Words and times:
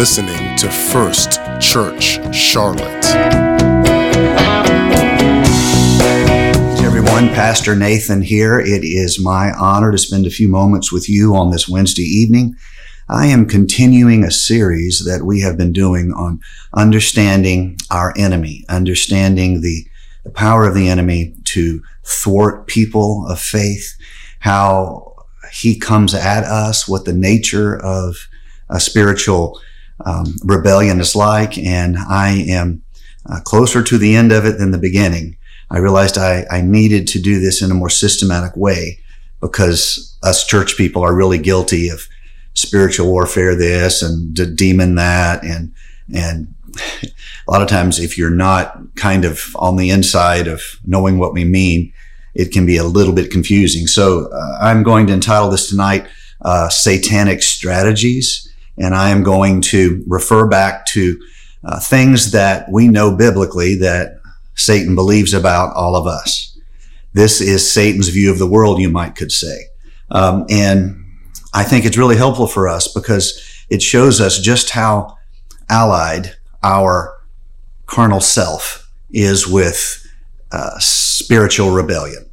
listening 0.00 0.56
to 0.56 0.66
First 0.70 1.32
Church 1.60 2.18
Charlotte. 2.34 3.04
everyone, 6.82 7.28
Pastor 7.34 7.76
Nathan 7.76 8.22
here. 8.22 8.58
It 8.58 8.82
is 8.82 9.22
my 9.22 9.52
honor 9.52 9.92
to 9.92 9.98
spend 9.98 10.24
a 10.24 10.30
few 10.30 10.48
moments 10.48 10.90
with 10.90 11.10
you 11.10 11.36
on 11.36 11.50
this 11.50 11.68
Wednesday 11.68 12.00
evening. 12.00 12.56
I 13.10 13.26
am 13.26 13.44
continuing 13.44 14.24
a 14.24 14.30
series 14.30 15.04
that 15.04 15.26
we 15.26 15.42
have 15.42 15.58
been 15.58 15.70
doing 15.70 16.12
on 16.12 16.40
understanding 16.72 17.76
our 17.90 18.14
enemy, 18.16 18.64
understanding 18.70 19.60
the, 19.60 19.86
the 20.24 20.30
power 20.30 20.66
of 20.66 20.74
the 20.74 20.88
enemy 20.88 21.34
to 21.44 21.82
thwart 22.04 22.66
people 22.66 23.26
of 23.28 23.38
faith, 23.38 23.98
how 24.38 25.14
he 25.52 25.78
comes 25.78 26.14
at 26.14 26.44
us, 26.44 26.88
what 26.88 27.04
the 27.04 27.12
nature 27.12 27.76
of 27.76 28.16
a 28.70 28.80
spiritual 28.80 29.60
um, 30.04 30.34
rebellion 30.44 31.00
is 31.00 31.16
like. 31.16 31.58
And 31.58 31.96
I 31.98 32.44
am 32.48 32.82
uh, 33.26 33.40
closer 33.40 33.82
to 33.82 33.98
the 33.98 34.14
end 34.14 34.32
of 34.32 34.44
it 34.46 34.58
than 34.58 34.70
the 34.70 34.78
beginning. 34.78 35.36
I 35.70 35.78
realized 35.78 36.18
I, 36.18 36.46
I 36.50 36.60
needed 36.62 37.06
to 37.08 37.20
do 37.20 37.38
this 37.38 37.62
in 37.62 37.70
a 37.70 37.74
more 37.74 37.90
systematic 37.90 38.56
way 38.56 38.98
because 39.40 40.18
us 40.22 40.46
church 40.46 40.76
people 40.76 41.02
are 41.02 41.14
really 41.14 41.38
guilty 41.38 41.88
of 41.88 42.06
spiritual 42.54 43.06
warfare 43.06 43.54
this 43.54 44.02
and 44.02 44.56
demon 44.56 44.96
that 44.96 45.42
and 45.44 45.72
and 46.12 46.52
a 47.02 47.50
lot 47.50 47.62
of 47.62 47.68
times 47.68 47.98
if 47.98 48.18
you're 48.18 48.30
not 48.30 48.78
kind 48.96 49.24
of 49.24 49.54
on 49.56 49.76
the 49.76 49.90
inside 49.90 50.46
of 50.46 50.62
knowing 50.84 51.18
what 51.18 51.32
we 51.32 51.44
mean 51.44 51.92
it 52.34 52.52
can 52.52 52.66
be 52.66 52.76
a 52.76 52.84
little 52.84 53.14
bit 53.14 53.30
confusing 53.30 53.86
so 53.86 54.28
uh, 54.32 54.58
i'm 54.60 54.82
going 54.82 55.06
to 55.06 55.12
entitle 55.12 55.50
this 55.50 55.70
tonight 55.70 56.06
uh, 56.42 56.68
satanic 56.68 57.42
strategies 57.42 58.49
and 58.80 58.94
i 58.94 59.10
am 59.10 59.22
going 59.22 59.60
to 59.60 60.02
refer 60.06 60.46
back 60.46 60.86
to 60.86 61.20
uh, 61.64 61.78
things 61.78 62.32
that 62.32 62.70
we 62.70 62.88
know 62.88 63.16
biblically 63.16 63.76
that 63.76 64.20
satan 64.54 64.94
believes 64.94 65.32
about 65.32 65.74
all 65.76 65.94
of 65.94 66.06
us 66.06 66.58
this 67.12 67.40
is 67.40 67.70
satan's 67.70 68.08
view 68.08 68.30
of 68.30 68.38
the 68.38 68.48
world 68.48 68.80
you 68.80 68.90
might 68.90 69.14
could 69.14 69.30
say 69.30 69.66
um, 70.10 70.44
and 70.50 71.04
I 71.52 71.64
think 71.64 71.84
it's 71.84 71.98
really 71.98 72.16
helpful 72.16 72.46
for 72.46 72.68
us 72.68 72.92
because 72.92 73.40
it 73.68 73.82
shows 73.82 74.20
us 74.20 74.38
just 74.38 74.70
how 74.70 75.16
allied 75.68 76.36
our 76.62 77.16
carnal 77.86 78.20
self 78.20 78.88
is 79.10 79.46
with 79.46 80.06
uh, 80.52 80.78
spiritual 80.78 81.70
rebellion. 81.70 82.28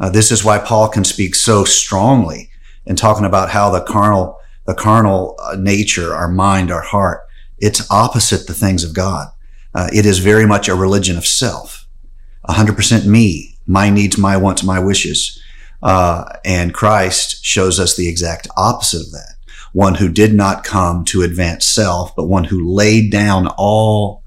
Uh, 0.00 0.10
this 0.10 0.30
is 0.30 0.44
why 0.44 0.58
Paul 0.58 0.88
can 0.88 1.04
speak 1.04 1.34
so 1.34 1.64
strongly 1.64 2.50
in 2.86 2.96
talking 2.96 3.24
about 3.24 3.50
how 3.50 3.70
the 3.70 3.82
carnal, 3.82 4.38
the 4.66 4.74
carnal 4.74 5.38
uh, 5.42 5.56
nature, 5.56 6.14
our 6.14 6.28
mind, 6.28 6.70
our 6.70 6.82
heart, 6.82 7.22
it's 7.58 7.90
opposite 7.90 8.46
the 8.46 8.54
things 8.54 8.84
of 8.84 8.94
God. 8.94 9.28
Uh, 9.74 9.88
it 9.92 10.04
is 10.04 10.18
very 10.18 10.46
much 10.46 10.68
a 10.68 10.74
religion 10.74 11.16
of 11.16 11.26
self, 11.26 11.86
100% 12.48 13.06
me, 13.06 13.56
my 13.66 13.88
needs, 13.88 14.18
my 14.18 14.36
wants, 14.36 14.62
my 14.62 14.78
wishes. 14.78 15.40
Uh, 15.82 16.24
and 16.44 16.74
Christ 16.74 17.44
shows 17.44 17.80
us 17.80 17.96
the 17.96 18.08
exact 18.08 18.48
opposite 18.56 19.06
of 19.06 19.12
that. 19.12 19.34
One 19.72 19.94
who 19.94 20.08
did 20.08 20.34
not 20.34 20.64
come 20.64 21.04
to 21.06 21.22
advance 21.22 21.64
self, 21.64 22.14
but 22.14 22.26
one 22.26 22.44
who 22.44 22.72
laid 22.72 23.10
down 23.10 23.48
all 23.56 24.22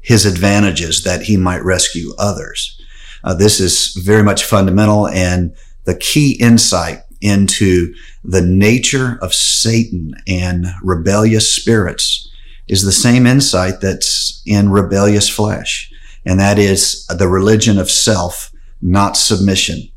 his 0.00 0.26
advantages 0.26 1.04
that 1.04 1.22
he 1.22 1.36
might 1.36 1.64
rescue 1.64 2.12
others. 2.18 2.80
Uh, 3.24 3.34
this 3.34 3.60
is 3.60 3.94
very 3.94 4.22
much 4.22 4.44
fundamental 4.44 5.08
and 5.08 5.54
the 5.84 5.94
key 5.94 6.32
insight 6.40 7.00
into 7.20 7.94
the 8.24 8.42
nature 8.42 9.18
of 9.20 9.34
Satan 9.34 10.14
and 10.26 10.66
rebellious 10.82 11.52
spirits 11.52 12.28
is 12.68 12.82
the 12.82 12.92
same 12.92 13.26
insight 13.26 13.80
that's 13.80 14.42
in 14.46 14.70
rebellious 14.70 15.28
flesh. 15.28 15.92
And 16.24 16.38
that 16.38 16.58
is 16.58 17.06
the 17.06 17.28
religion 17.28 17.78
of 17.78 17.90
self, 17.90 18.52
not 18.80 19.16
submission 19.16 19.90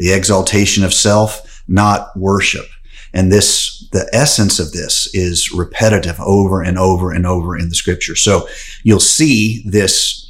the 0.00 0.12
exaltation 0.14 0.82
of 0.82 0.94
self, 0.94 1.62
not 1.68 2.16
worship. 2.16 2.64
And 3.12 3.30
this, 3.30 3.86
the 3.92 4.08
essence 4.14 4.58
of 4.58 4.72
this 4.72 5.14
is 5.14 5.52
repetitive 5.52 6.18
over 6.20 6.62
and 6.62 6.78
over 6.78 7.12
and 7.12 7.26
over 7.26 7.56
in 7.56 7.68
the 7.68 7.74
scripture. 7.74 8.16
So 8.16 8.48
you'll 8.82 8.98
see 8.98 9.62
this, 9.66 10.26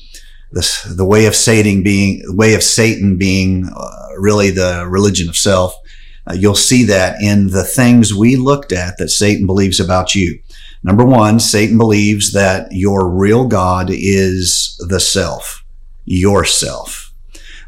this, 0.50 0.82
the 0.82 1.04
way 1.04 1.26
of 1.26 1.36
Satan 1.36 1.84
being, 1.84 2.22
way 2.36 2.54
of 2.54 2.65
Satan 2.65 3.16
being 3.16 3.70
uh, 3.75 4.09
really 4.19 4.50
the 4.50 4.88
religion 4.88 5.28
of 5.28 5.36
self. 5.36 5.72
Uh, 6.30 6.32
you'll 6.32 6.54
see 6.54 6.84
that 6.84 7.20
in 7.20 7.48
the 7.48 7.64
things 7.64 8.14
we 8.14 8.36
looked 8.36 8.72
at 8.72 8.98
that 8.98 9.08
Satan 9.08 9.46
believes 9.46 9.80
about 9.80 10.14
you. 10.14 10.38
Number 10.82 11.04
one, 11.04 11.41
Satan 11.41 11.76
believes 11.76 12.32
that 12.32 12.68
your 12.70 13.10
real 13.10 13.46
God 13.46 13.88
is 13.91 14.76
the 14.88 15.00
self, 15.00 15.64
yourself. 16.04 17.12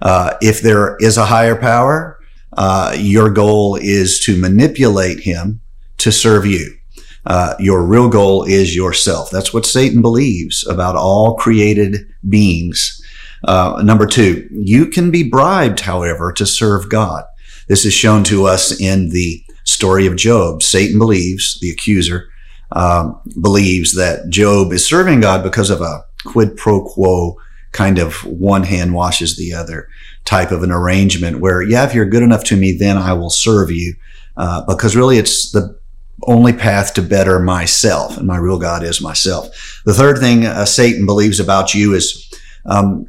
Uh, 0.01 0.35
if 0.41 0.63
there 0.63 0.97
is 1.01 1.17
a 1.17 1.27
higher 1.27 1.57
power, 1.57 2.19
uh, 2.57 2.95
your 2.97 3.31
goal 3.31 3.77
is 3.77 4.21
to 4.21 4.41
manipulate 4.41 5.21
him 5.21 5.61
to 5.99 6.13
serve 6.13 6.47
you. 6.47 6.77
Uh, 7.25 7.55
your 7.59 7.85
real 7.85 8.09
goal 8.09 8.45
is 8.45 8.75
yourself. 8.77 9.31
That's 9.31 9.53
what 9.53 9.67
Satan 9.67 10.03
believes 10.03 10.67
about 10.67 10.97
all 10.97 11.37
created 11.37 12.07
beings. 12.29 13.01
Uh, 13.45 13.81
number 13.85 14.07
two, 14.07 14.49
you 14.53 14.87
can 14.87 15.11
be 15.11 15.29
bribed, 15.29 15.81
however, 15.81 16.33
to 16.33 16.47
serve 16.47 16.89
God. 16.89 17.25
This 17.69 17.85
is 17.85 17.95
shown 17.95 18.25
to 18.25 18.47
us 18.47 18.79
in 18.81 19.11
the 19.11 19.43
story 19.65 20.07
of 20.07 20.17
Job. 20.17 20.63
Satan 20.63 20.99
believes, 20.99 21.59
the 21.61 21.71
accuser, 21.71 22.29
um, 22.73 23.21
believes 23.41 23.95
that 23.95 24.29
Job 24.29 24.73
is 24.73 24.87
serving 24.87 25.21
God 25.21 25.43
because 25.43 25.71
of 25.71 25.81
a 25.81 26.05
quid 26.25 26.57
pro 26.57 26.85
quo 26.85 27.37
kind 27.73 27.99
of 27.99 28.15
one 28.25 28.65
hand 28.65 28.95
washes 28.95 29.37
the 29.37 29.55
other 29.55 29.89
type 30.25 30.51
of 30.51 30.63
an 30.63 30.71
arrangement 30.71 31.41
where, 31.41 31.63
yeah, 31.63 31.85
if 31.85 31.95
you're 31.95 32.05
good 32.05 32.23
enough 32.23 32.45
to 32.45 32.57
me, 32.57 32.77
then 32.79 32.97
I 32.97 33.13
will 33.15 33.31
serve 33.31 33.71
you. 33.71 33.95
Uh, 34.37 34.65
because 34.67 34.97
really 34.97 35.19
it's 35.19 35.51
the 35.53 35.79
only 36.27 36.53
path 36.53 36.95
to 36.95 37.03
better 37.03 37.39
myself, 37.39 38.17
and 38.17 38.27
my 38.27 38.37
real 38.37 38.59
God 38.59 38.83
is 38.83 39.01
myself. 39.01 39.83
The 39.85 39.95
third 39.95 40.19
thing 40.19 40.47
uh, 40.47 40.65
Satan 40.65 41.05
believes 41.05 41.41
about 41.41 41.75
you 41.75 41.95
is 41.95 42.31
um, 42.65 43.09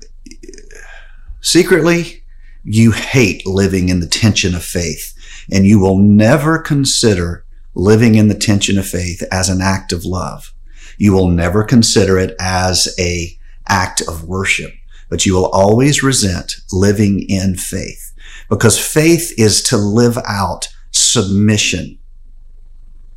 secretly 1.42 2.23
you 2.64 2.92
hate 2.92 3.46
living 3.46 3.90
in 3.90 4.00
the 4.00 4.08
tension 4.08 4.56
of 4.56 4.64
faith, 4.64 5.14
and 5.52 5.66
you 5.66 5.80
will 5.80 5.98
never 5.98 6.60
consider 6.60 7.46
living 7.76 8.16
in 8.16 8.28
the 8.28 8.36
tension 8.36 8.78
of 8.78 8.88
faith 8.88 9.24
as 9.32 9.50
an 9.50 9.62
act 9.62 9.92
of 9.92 10.06
love. 10.06 10.54
You 10.98 11.14
will 11.14 11.28
never 11.28 11.64
consider 11.64 12.18
it 12.18 12.36
as 12.40 12.94
a 13.00 13.38
act 13.68 14.02
of 14.08 14.26
worship, 14.26 14.72
but 15.10 15.26
you 15.26 15.34
will 15.34 15.48
always 15.48 16.04
resent 16.04 16.56
living 16.72 17.26
in 17.28 17.56
faith 17.56 18.14
because 18.50 18.80
faith 18.80 19.34
is 19.38 19.64
to 19.64 19.78
live 19.78 20.18
out 20.28 20.68
submission 20.92 21.98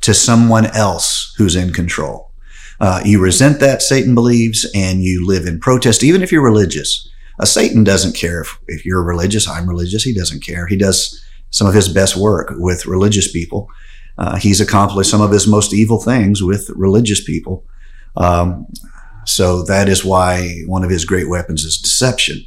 to 0.01 0.13
someone 0.13 0.65
else 0.67 1.33
who's 1.37 1.55
in 1.55 1.73
control. 1.73 2.31
Uh, 2.79 3.01
you 3.03 3.19
resent 3.19 3.59
that, 3.59 3.81
Satan 3.81 4.13
believes, 4.13 4.69
and 4.75 5.01
you 5.01 5.25
live 5.25 5.45
in 5.45 5.59
protest, 5.59 6.03
even 6.03 6.21
if 6.21 6.31
you're 6.31 6.43
religious. 6.43 7.09
Satan 7.43 7.83
doesn't 7.83 8.15
care 8.15 8.41
if, 8.41 8.57
if 8.67 8.85
you're 8.85 9.03
religious. 9.03 9.47
I'm 9.47 9.69
religious. 9.69 10.03
He 10.03 10.13
doesn't 10.13 10.43
care. 10.43 10.67
He 10.67 10.75
does 10.75 11.23
some 11.49 11.67
of 11.67 11.73
his 11.73 11.87
best 11.87 12.17
work 12.17 12.53
with 12.57 12.85
religious 12.85 13.31
people. 13.31 13.69
Uh, 14.17 14.37
he's 14.37 14.59
accomplished 14.59 15.11
some 15.11 15.21
of 15.21 15.31
his 15.31 15.47
most 15.47 15.73
evil 15.73 16.01
things 16.01 16.41
with 16.41 16.69
religious 16.71 17.23
people. 17.23 17.63
Um, 18.15 18.65
so 19.25 19.63
that 19.63 19.87
is 19.87 20.03
why 20.03 20.61
one 20.65 20.83
of 20.83 20.89
his 20.89 21.05
great 21.05 21.29
weapons 21.29 21.63
is 21.63 21.77
deception. 21.77 22.43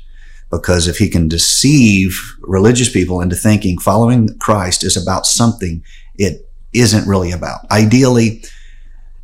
Because 0.50 0.88
if 0.88 0.98
he 0.98 1.08
can 1.08 1.28
deceive 1.28 2.18
religious 2.40 2.92
people 2.92 3.20
into 3.20 3.36
thinking 3.36 3.78
following 3.78 4.36
Christ 4.38 4.82
is 4.82 4.96
about 4.96 5.26
something 5.26 5.84
it 6.16 6.50
isn't 6.72 7.06
really 7.06 7.30
about. 7.30 7.70
Ideally, 7.70 8.42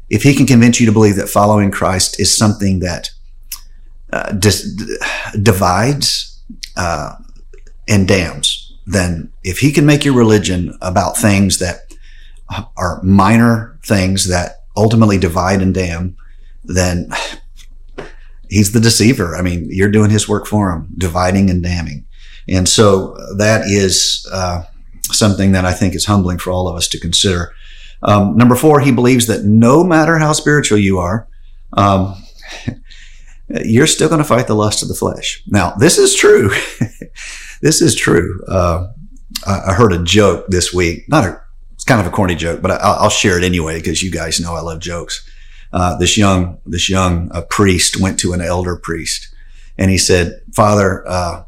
if 0.09 0.23
he 0.23 0.35
can 0.35 0.47
convince 0.47 0.79
you 0.79 0.87
to 0.87 0.93
believe 0.93 1.17
that 1.17 1.29
following 1.29 1.73
Christ 1.73 2.21
is 2.21 2.37
something 2.37 2.79
that 2.81 3.11
uh, 4.13 4.33
dis- 4.33 4.77
divides 5.43 6.43
uh, 6.77 7.15
and 7.89 8.07
damns, 8.07 8.75
then 8.87 9.33
if 9.43 9.59
he 9.59 9.73
can 9.73 9.87
make 9.87 10.05
your 10.05 10.15
religion 10.15 10.77
about 10.81 11.17
things 11.17 11.59
that 11.59 11.93
are 12.77 13.03
minor 13.03 13.79
things 13.85 14.29
that 14.29 14.65
ultimately 14.77 15.19
divide 15.19 15.61
and 15.61 15.75
damn, 15.75 16.17
then 16.65 17.11
he's 18.49 18.73
the 18.73 18.81
deceiver. 18.81 19.37
I 19.37 19.43
mean, 19.43 19.67
you're 19.71 19.91
doing 19.91 20.11
his 20.11 20.29
work 20.29 20.47
for 20.47 20.71
him, 20.71 20.89
dividing 20.97 21.51
and 21.51 21.63
damning. 21.63 22.07
And 22.49 22.69
so 22.69 23.17
that 23.39 23.67
is 23.67 24.27
uh, 24.33 24.63
something 25.11 25.53
that 25.53 25.65
I 25.65 25.73
think 25.73 25.95
is 25.95 26.07
humbling 26.07 26.39
for 26.39 26.53
all 26.53 26.69
of 26.69 26.77
us 26.77 26.89
to 26.89 27.01
consider. 27.01 27.53
Um, 28.03 28.37
number 28.37 28.55
four, 28.55 28.81
he 28.81 28.93
believes 28.93 29.27
that 29.27 29.45
no 29.45 29.83
matter 29.83 30.19
how 30.19 30.33
spiritual 30.33 30.79
you 30.79 30.99
are, 30.99 31.27
um, 31.73 32.15
you're 33.49 33.87
still 33.87 34.09
going 34.09 34.19
to 34.19 34.25
fight 34.25 34.47
the 34.47 34.55
lust 34.55 34.83
of 34.83 34.89
the 34.89 34.95
flesh. 34.95 35.43
Now, 35.47 35.73
this 35.73 35.99
is 35.99 36.15
true. 36.15 36.51
this 37.61 37.81
is 37.81 37.95
true. 37.95 38.43
Uh, 38.49 38.89
I 39.47 39.73
heard 39.75 39.93
a 39.93 40.03
joke 40.03 40.47
this 40.49 40.73
week. 40.73 41.09
Not 41.09 41.25
a, 41.25 41.41
it's 41.75 41.85
kind 41.85 42.01
of 42.01 42.07
a 42.07 42.11
corny 42.11 42.35
joke, 42.35 42.63
but 42.63 42.71
I, 42.71 43.03
will 43.03 43.11
share 43.11 43.39
it 43.39 43.45
anyway 43.45 43.79
because 43.79 44.03
you 44.03 44.11
guys 44.11 44.41
know 44.41 44.55
I 44.55 44.61
love 44.61 44.81
jokes. 44.81 45.29
uh, 45.73 45.97
this 45.97 46.17
young 46.17 46.59
this 46.67 46.89
young 46.89 47.31
uh, 47.33 47.43
priest 47.43 48.01
went 48.01 48.19
to 48.21 48.33
an 48.33 48.41
elder 48.41 48.77
priest, 48.77 49.29
and 49.79 49.91
he 49.91 49.99
said, 49.99 50.41
"Father, 50.55 51.07
uh, 51.07 51.45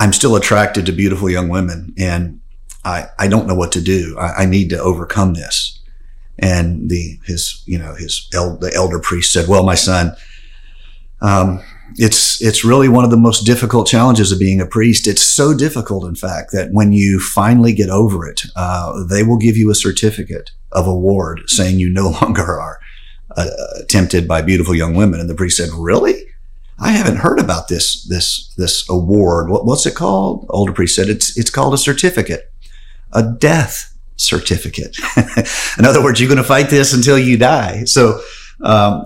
I'm 0.00 0.12
still 0.12 0.36
attracted 0.36 0.86
to 0.86 0.92
beautiful 0.92 1.28
young 1.30 1.48
women, 1.48 1.92
and 1.98 2.40
I 2.84 3.06
I 3.18 3.28
don't 3.28 3.46
know 3.46 3.54
what 3.54 3.72
to 3.72 3.80
do. 3.80 4.16
I, 4.18 4.42
I 4.42 4.46
need 4.46 4.70
to 4.70 4.78
overcome 4.78 5.34
this." 5.34 5.80
And 6.38 6.88
the 6.88 7.18
his 7.24 7.62
you 7.66 7.78
know 7.78 7.94
his 7.94 8.28
el- 8.32 8.56
the 8.58 8.72
elder 8.74 8.98
priest 9.00 9.32
said, 9.32 9.48
"Well, 9.48 9.64
my 9.64 9.74
son." 9.76 10.16
Um, 11.20 11.62
it's 11.96 12.40
it's 12.42 12.64
really 12.64 12.88
one 12.88 13.04
of 13.04 13.10
the 13.10 13.16
most 13.16 13.44
difficult 13.44 13.86
challenges 13.86 14.30
of 14.30 14.38
being 14.38 14.60
a 14.60 14.66
priest. 14.66 15.06
It's 15.06 15.22
so 15.22 15.54
difficult, 15.54 16.04
in 16.04 16.14
fact, 16.14 16.52
that 16.52 16.70
when 16.72 16.92
you 16.92 17.18
finally 17.18 17.72
get 17.72 17.88
over 17.88 18.26
it, 18.28 18.42
uh, 18.56 19.04
they 19.04 19.22
will 19.22 19.38
give 19.38 19.56
you 19.56 19.70
a 19.70 19.74
certificate 19.74 20.50
of 20.72 20.86
award 20.86 21.42
saying 21.46 21.78
you 21.78 21.90
no 21.90 22.10
longer 22.22 22.60
are 22.60 22.78
uh, 23.36 23.46
tempted 23.88 24.28
by 24.28 24.42
beautiful 24.42 24.74
young 24.74 24.94
women. 24.94 25.20
And 25.20 25.30
the 25.30 25.34
priest 25.34 25.56
said, 25.56 25.70
"Really? 25.74 26.24
I 26.78 26.90
haven't 26.90 27.16
heard 27.16 27.40
about 27.40 27.68
this 27.68 28.04
this 28.04 28.52
this 28.56 28.88
award. 28.88 29.50
What, 29.50 29.64
what's 29.64 29.86
it 29.86 29.94
called?" 29.94 30.46
The 30.46 30.52
Older 30.52 30.72
priest 30.72 30.94
said, 30.94 31.08
"It's 31.08 31.36
it's 31.38 31.50
called 31.50 31.74
a 31.74 31.78
certificate, 31.78 32.52
a 33.12 33.22
death 33.22 33.94
certificate. 34.16 34.96
in 35.78 35.84
other 35.84 36.02
words, 36.02 36.20
you're 36.20 36.28
going 36.28 36.36
to 36.36 36.44
fight 36.44 36.70
this 36.70 36.92
until 36.92 37.18
you 37.18 37.38
die." 37.38 37.84
So. 37.84 38.20
Um, 38.60 39.04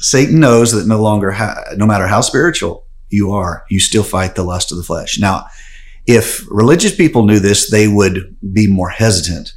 Satan 0.00 0.40
knows 0.40 0.72
that 0.72 0.86
no 0.86 1.00
longer, 1.00 1.30
ha- 1.30 1.62
no 1.76 1.86
matter 1.86 2.06
how 2.06 2.20
spiritual 2.20 2.86
you 3.10 3.32
are, 3.32 3.64
you 3.68 3.80
still 3.80 4.02
fight 4.02 4.34
the 4.34 4.42
lust 4.42 4.72
of 4.72 4.78
the 4.78 4.84
flesh. 4.84 5.18
Now, 5.18 5.46
if 6.06 6.44
religious 6.50 6.94
people 6.94 7.26
knew 7.26 7.38
this, 7.38 7.70
they 7.70 7.86
would 7.86 8.36
be 8.52 8.66
more 8.66 8.88
hesitant. 8.88 9.52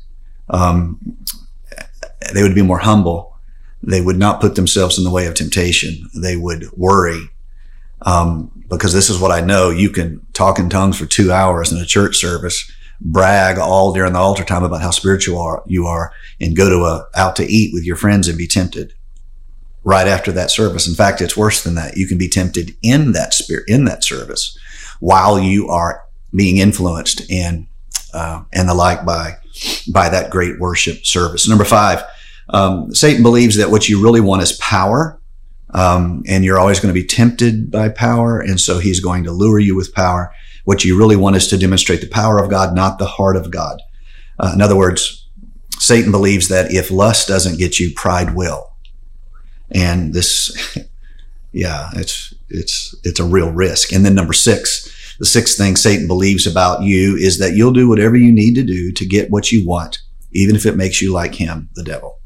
Um, 0.49 1.17
they 2.33 2.43
would 2.43 2.55
be 2.55 2.61
more 2.61 2.79
humble. 2.79 3.37
They 3.81 4.01
would 4.01 4.17
not 4.17 4.41
put 4.41 4.55
themselves 4.55 4.97
in 4.97 5.03
the 5.03 5.11
way 5.11 5.25
of 5.25 5.33
temptation. 5.33 6.09
They 6.15 6.35
would 6.35 6.71
worry. 6.73 7.29
Um, 8.01 8.51
because 8.69 8.93
this 8.93 9.09
is 9.09 9.19
what 9.19 9.31
I 9.31 9.41
know. 9.41 9.69
You 9.69 9.89
can 9.89 10.25
talk 10.33 10.59
in 10.59 10.69
tongues 10.69 10.97
for 10.97 11.05
two 11.05 11.31
hours 11.31 11.71
in 11.71 11.77
a 11.77 11.85
church 11.85 12.17
service, 12.17 12.69
brag 12.99 13.57
all 13.57 13.93
during 13.93 14.13
the 14.13 14.19
altar 14.19 14.43
time 14.43 14.63
about 14.63 14.81
how 14.81 14.91
spiritual 14.91 15.63
you 15.67 15.85
are, 15.85 16.11
and 16.41 16.55
go 16.55 16.69
to 16.69 16.85
a, 16.85 17.07
out 17.15 17.35
to 17.37 17.45
eat 17.45 17.73
with 17.73 17.83
your 17.83 17.95
friends 17.95 18.27
and 18.27 18.37
be 18.37 18.47
tempted 18.47 18.93
right 19.83 20.07
after 20.07 20.31
that 20.31 20.51
service. 20.51 20.87
In 20.87 20.95
fact, 20.95 21.21
it's 21.21 21.37
worse 21.37 21.63
than 21.63 21.75
that. 21.75 21.97
You 21.97 22.07
can 22.07 22.17
be 22.17 22.29
tempted 22.29 22.75
in 22.81 23.11
that 23.13 23.33
spirit, 23.33 23.65
in 23.67 23.85
that 23.85 24.03
service 24.03 24.57
while 24.99 25.37
you 25.37 25.67
are 25.67 26.03
being 26.35 26.57
influenced 26.57 27.29
and, 27.29 27.67
uh, 28.13 28.43
and 28.53 28.69
the 28.69 28.73
like 28.73 29.05
by, 29.05 29.37
by 29.91 30.09
that 30.09 30.31
great 30.31 30.59
worship 30.59 31.05
service. 31.05 31.47
Number 31.47 31.65
five, 31.65 32.03
um, 32.49 32.93
Satan 32.93 33.23
believes 33.23 33.57
that 33.57 33.69
what 33.69 33.89
you 33.89 34.01
really 34.01 34.21
want 34.21 34.41
is 34.41 34.53
power. 34.53 35.19
Um, 35.71 36.23
and 36.27 36.45
you're 36.45 36.59
always 36.59 36.79
going 36.79 36.93
to 36.93 36.99
be 36.99 37.05
tempted 37.05 37.71
by 37.71 37.89
power. 37.89 38.39
And 38.39 38.61
so 38.61 38.77
he's 38.77 38.99
going 38.99 39.23
to 39.23 39.31
lure 39.31 39.59
you 39.59 39.75
with 39.75 39.93
power. 39.93 40.31
What 40.65 40.85
you 40.85 40.97
really 40.97 41.15
want 41.15 41.35
is 41.35 41.47
to 41.47 41.57
demonstrate 41.57 41.99
the 41.99 42.07
power 42.07 42.37
of 42.41 42.49
God, 42.49 42.75
not 42.75 42.99
the 42.99 43.07
heart 43.07 43.35
of 43.35 43.49
God. 43.49 43.81
Uh, 44.39 44.51
in 44.53 44.61
other 44.61 44.75
words, 44.75 45.27
Satan 45.79 46.11
believes 46.11 46.47
that 46.47 46.71
if 46.71 46.91
lust 46.91 47.27
doesn't 47.27 47.57
get 47.57 47.79
you, 47.79 47.91
pride 47.95 48.35
will 48.35 48.72
and 49.73 50.13
this 50.13 50.77
yeah 51.51 51.89
it's 51.95 52.33
it's 52.49 52.95
it's 53.03 53.19
a 53.19 53.25
real 53.25 53.51
risk. 53.51 53.91
And 53.91 54.05
then 54.05 54.15
number 54.15 54.33
six 54.33 54.89
the 55.19 55.25
sixth 55.25 55.57
thing 55.57 55.75
satan 55.75 56.07
believes 56.07 56.47
about 56.47 56.81
you 56.81 57.15
is 57.15 57.37
that 57.37 57.53
you'll 57.53 57.71
do 57.71 57.87
whatever 57.87 58.15
you 58.15 58.31
need 58.31 58.55
to 58.55 58.63
do 58.63 58.91
to 58.91 59.05
get 59.05 59.29
what 59.29 59.51
you 59.51 59.65
want 59.65 59.99
even 60.31 60.55
if 60.55 60.65
it 60.65 60.75
makes 60.75 61.01
you 61.01 61.13
like 61.13 61.35
him 61.35 61.69
the 61.75 61.83
devil. 61.83 62.19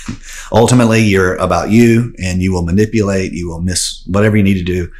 Ultimately 0.52 1.00
you're 1.00 1.36
about 1.36 1.70
you 1.70 2.14
and 2.18 2.42
you 2.42 2.52
will 2.52 2.64
manipulate 2.64 3.32
you 3.32 3.48
will 3.48 3.60
miss 3.60 4.02
whatever 4.06 4.36
you 4.36 4.42
need 4.42 4.58
to 4.58 4.64
do 4.64 4.90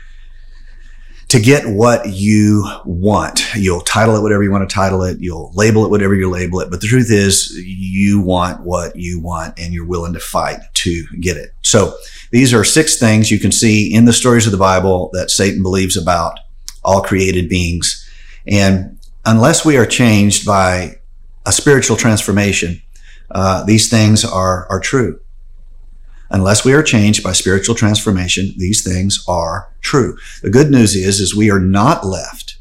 to 1.34 1.40
get 1.40 1.66
what 1.66 2.10
you 2.10 2.64
want. 2.84 3.56
You'll 3.56 3.80
title 3.80 4.14
it 4.14 4.22
whatever 4.22 4.44
you 4.44 4.52
want 4.52 4.70
to 4.70 4.72
title 4.72 5.02
it. 5.02 5.16
You'll 5.18 5.50
label 5.52 5.84
it 5.84 5.90
whatever 5.90 6.14
you 6.14 6.30
label 6.30 6.60
it. 6.60 6.70
But 6.70 6.80
the 6.80 6.86
truth 6.86 7.10
is 7.10 7.50
you 7.56 8.20
want 8.20 8.60
what 8.60 8.94
you 8.94 9.20
want 9.20 9.58
and 9.58 9.74
you're 9.74 9.84
willing 9.84 10.12
to 10.12 10.20
fight 10.20 10.60
to 10.74 11.04
get 11.18 11.36
it. 11.36 11.50
So 11.62 11.96
these 12.30 12.54
are 12.54 12.62
six 12.62 13.00
things 13.00 13.32
you 13.32 13.40
can 13.40 13.50
see 13.50 13.92
in 13.92 14.04
the 14.04 14.12
stories 14.12 14.46
of 14.46 14.52
the 14.52 14.58
Bible 14.58 15.10
that 15.12 15.28
Satan 15.28 15.60
believes 15.60 15.96
about 15.96 16.38
all 16.84 17.02
created 17.02 17.48
beings. 17.48 18.08
And 18.46 18.96
unless 19.24 19.64
we 19.64 19.76
are 19.76 19.86
changed 19.86 20.46
by 20.46 21.00
a 21.44 21.50
spiritual 21.50 21.96
transformation, 21.96 22.80
uh, 23.32 23.64
these 23.64 23.90
things 23.90 24.24
are, 24.24 24.68
are 24.70 24.78
true. 24.78 25.18
Unless 26.34 26.64
we 26.64 26.72
are 26.72 26.82
changed 26.82 27.22
by 27.22 27.30
spiritual 27.30 27.76
transformation, 27.76 28.54
these 28.56 28.82
things 28.82 29.24
are 29.28 29.72
true. 29.82 30.18
The 30.42 30.50
good 30.50 30.68
news 30.68 30.96
is, 30.96 31.20
is 31.20 31.32
we 31.32 31.48
are 31.48 31.60
not 31.60 32.04
left 32.04 32.58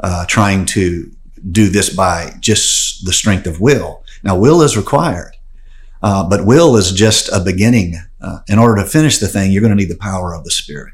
uh, 0.00 0.26
trying 0.26 0.66
to 0.66 1.10
do 1.50 1.70
this 1.70 1.88
by 1.88 2.34
just 2.40 3.06
the 3.06 3.14
strength 3.14 3.46
of 3.46 3.58
will. 3.58 4.04
Now, 4.22 4.36
will 4.36 4.60
is 4.60 4.76
required, 4.76 5.34
uh, 6.02 6.28
but 6.28 6.44
will 6.44 6.76
is 6.76 6.92
just 6.92 7.30
a 7.32 7.40
beginning. 7.40 7.94
Uh, 8.20 8.40
in 8.48 8.58
order 8.58 8.82
to 8.82 8.86
finish 8.86 9.16
the 9.16 9.28
thing, 9.28 9.50
you're 9.50 9.62
going 9.62 9.74
to 9.74 9.82
need 9.82 9.90
the 9.90 9.96
power 9.96 10.34
of 10.34 10.44
the 10.44 10.50
Spirit. 10.50 10.92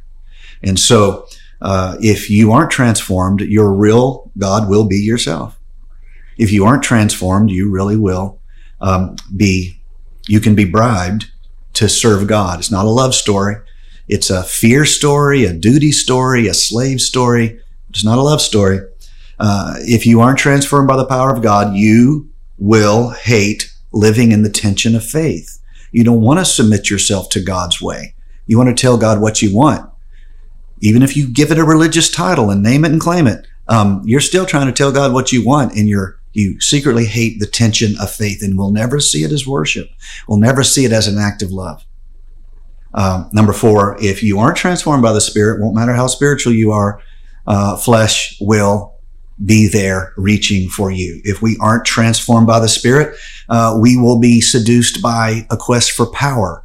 And 0.63 0.79
so, 0.79 1.27
uh, 1.61 1.97
if 2.01 2.31
you 2.31 2.53
aren't 2.53 2.71
transformed, 2.71 3.41
your 3.41 3.73
real 3.75 4.31
God 4.39 4.69
will 4.69 4.85
be 4.85 4.99
yourself. 4.99 5.59
If 6.39 6.53
you 6.53 6.67
aren't 6.67 6.85
transformed, 6.85 7.51
you 7.51 7.69
really 7.69 7.97
will 7.97 8.39
um, 8.81 9.17
be. 9.37 9.81
You 10.29 10.39
can 10.39 10.55
be 10.55 10.65
bribed 10.65 11.32
to 11.75 11.89
serve 11.89 12.27
God. 12.27 12.59
It's 12.59 12.71
not 12.71 12.87
a 12.87 12.91
love 12.91 13.15
story. 13.15 13.57
It's 14.09 14.31
a 14.31 14.43
fear 14.43 14.85
story, 14.85 15.45
a 15.45 15.53
duty 15.53 15.93
story, 15.93 16.49
a 16.49 16.55
slave 16.55 17.01
story. 17.01 17.61
It's 17.91 18.05
not 18.05 18.19
a 18.19 18.23
love 18.23 18.41
story. 18.41 18.81
Uh, 19.39 19.75
if 19.79 20.07
you 20.07 20.21
aren't 20.21 20.39
transformed 20.39 20.89
by 20.89 20.97
the 20.97 21.07
power 21.07 21.35
of 21.35 21.43
God, 21.43 21.75
you 21.75 22.29
will 22.59 23.11
hate 23.11 23.73
living 23.93 24.33
in 24.33 24.43
the 24.43 24.51
tension 24.51 24.95
of 24.95 25.05
faith. 25.05 25.59
You 25.91 26.05
don't 26.05 26.21
want 26.21 26.39
to 26.39 26.45
submit 26.45 26.91
yourself 26.91 27.29
to 27.31 27.43
God's 27.43 27.81
way. 27.81 28.15
You 28.47 28.57
want 28.59 28.75
to 28.77 28.81
tell 28.81 28.97
God 28.97 29.21
what 29.21 29.43
you 29.43 29.55
want. 29.55 29.89
Even 30.81 31.03
if 31.03 31.17
you 31.17 31.33
give 31.33 31.51
it 31.51 31.59
a 31.59 31.65
religious 31.65 32.11
title 32.11 32.51
and 32.51 32.63
name 32.63 32.85
it 32.85 32.93
and 32.93 33.01
claim 33.01 33.27
it, 33.27 33.47
um, 33.69 34.03
you're 34.05 34.21
still 34.21 34.47
trying 34.47 34.67
to 34.67 34.73
tell 34.73 34.91
God 34.91 35.13
what 35.13 35.33
you 35.33 35.45
want 35.45 35.75
and 35.75 35.89
you're 35.89 36.19
you 36.33 36.61
secretly 36.61 37.07
hate 37.07 37.41
the 37.41 37.47
tension 37.47 37.95
of 38.01 38.11
faith 38.11 38.43
and 38.43 38.57
will 38.57 38.71
never 38.71 39.01
see 39.01 39.23
it 39.25 39.33
as 39.33 39.47
worship. 39.47 39.91
We'll 40.27 40.39
never 40.39 40.65
see 40.65 40.85
it 40.85 40.93
as 40.93 41.07
an 41.09 41.19
act 41.19 41.43
of 41.43 41.51
love. 41.51 41.85
Um, 42.95 43.31
number 43.33 43.53
four, 43.53 43.97
if 44.01 44.23
you 44.23 44.39
aren't 44.39 44.57
transformed 44.57 45.03
by 45.03 45.13
the 45.13 45.21
Spirit, 45.21 45.61
won't 45.61 45.75
matter 45.75 45.95
how 45.95 46.07
spiritual 46.07 46.53
you 46.53 46.73
are, 46.73 47.01
uh, 47.47 47.77
flesh 47.77 48.37
will 48.41 48.93
be 49.45 49.67
there 49.67 50.13
reaching 50.17 50.69
for 50.69 50.91
you. 50.91 51.21
If 51.25 51.43
we 51.43 51.57
aren't 51.61 51.85
transformed 51.85 52.47
by 52.47 52.61
the 52.61 52.69
Spirit, 52.69 53.17
uh, 53.49 53.79
we 53.81 53.97
will 53.97 54.21
be 54.21 54.41
seduced 54.41 55.03
by 55.03 55.47
a 55.51 55.57
quest 55.57 55.93
for 55.93 56.07
power. 56.07 56.65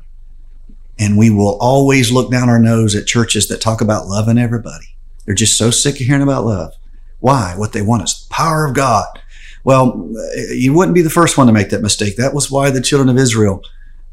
And 0.99 1.17
we 1.17 1.29
will 1.29 1.57
always 1.61 2.11
look 2.11 2.31
down 2.31 2.49
our 2.49 2.59
nose 2.59 2.95
at 2.95 3.05
churches 3.05 3.47
that 3.47 3.61
talk 3.61 3.81
about 3.81 4.07
loving 4.07 4.37
everybody. 4.37 4.95
They're 5.25 5.35
just 5.35 5.57
so 5.57 5.71
sick 5.71 5.95
of 5.95 6.07
hearing 6.07 6.23
about 6.23 6.45
love. 6.45 6.73
Why? 7.19 7.53
What 7.55 7.73
they 7.73 7.81
want 7.81 8.03
is 8.03 8.25
the 8.27 8.33
power 8.33 8.65
of 8.65 8.75
God. 8.75 9.21
Well, 9.67 10.09
you 10.49 10.71
wouldn't 10.73 10.95
be 10.95 11.01
the 11.01 11.09
first 11.09 11.37
one 11.37 11.45
to 11.47 11.51
make 11.51 11.71
that 11.71 11.81
mistake. 11.81 12.15
That 12.15 12.33
was 12.33 12.49
why 12.49 12.69
the 12.69 12.79
children 12.79 13.09
of 13.09 13.17
Israel 13.17 13.61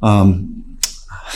um, 0.02 0.78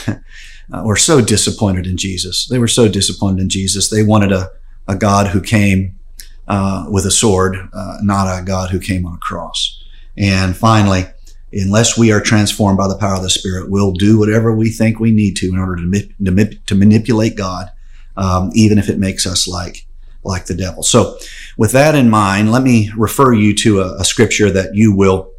were 0.83 0.97
so 0.97 1.21
disappointed 1.21 1.87
in 1.87 1.95
Jesus. 1.95 2.45
They 2.45 2.59
were 2.59 2.67
so 2.67 2.89
disappointed 2.89 3.43
in 3.43 3.47
Jesus. 3.47 3.89
They 3.89 4.03
wanted 4.03 4.33
a, 4.33 4.49
a 4.89 4.97
God 4.97 5.27
who 5.27 5.39
came 5.39 5.97
uh, 6.49 6.87
with 6.91 7.05
a 7.05 7.11
sword, 7.11 7.69
uh, 7.71 7.99
not 8.01 8.25
a 8.25 8.43
God 8.43 8.71
who 8.71 8.79
came 8.81 9.05
on 9.05 9.13
a 9.13 9.19
cross. 9.19 9.81
And 10.17 10.53
finally, 10.53 11.05
unless 11.53 11.97
we 11.97 12.11
are 12.11 12.19
transformed 12.19 12.77
by 12.77 12.89
the 12.89 12.97
power 12.97 13.15
of 13.15 13.23
the 13.23 13.29
Spirit, 13.29 13.71
we'll 13.71 13.93
do 13.93 14.19
whatever 14.19 14.53
we 14.53 14.69
think 14.69 14.99
we 14.99 15.11
need 15.11 15.37
to 15.37 15.47
in 15.47 15.57
order 15.57 15.77
to, 15.77 16.09
to, 16.25 16.59
to 16.65 16.75
manipulate 16.75 17.37
God, 17.37 17.71
um, 18.17 18.51
even 18.53 18.77
if 18.77 18.89
it 18.89 18.99
makes 18.99 19.25
us 19.25 19.47
like 19.47 19.85
like 20.23 20.45
the 20.45 20.55
devil. 20.55 20.83
So, 20.83 21.17
with 21.57 21.71
that 21.71 21.95
in 21.95 22.09
mind, 22.09 22.51
let 22.51 22.63
me 22.63 22.91
refer 22.95 23.33
you 23.33 23.55
to 23.55 23.81
a, 23.81 23.95
a 23.97 24.03
scripture 24.03 24.51
that 24.51 24.75
you 24.75 24.95
will 24.95 25.31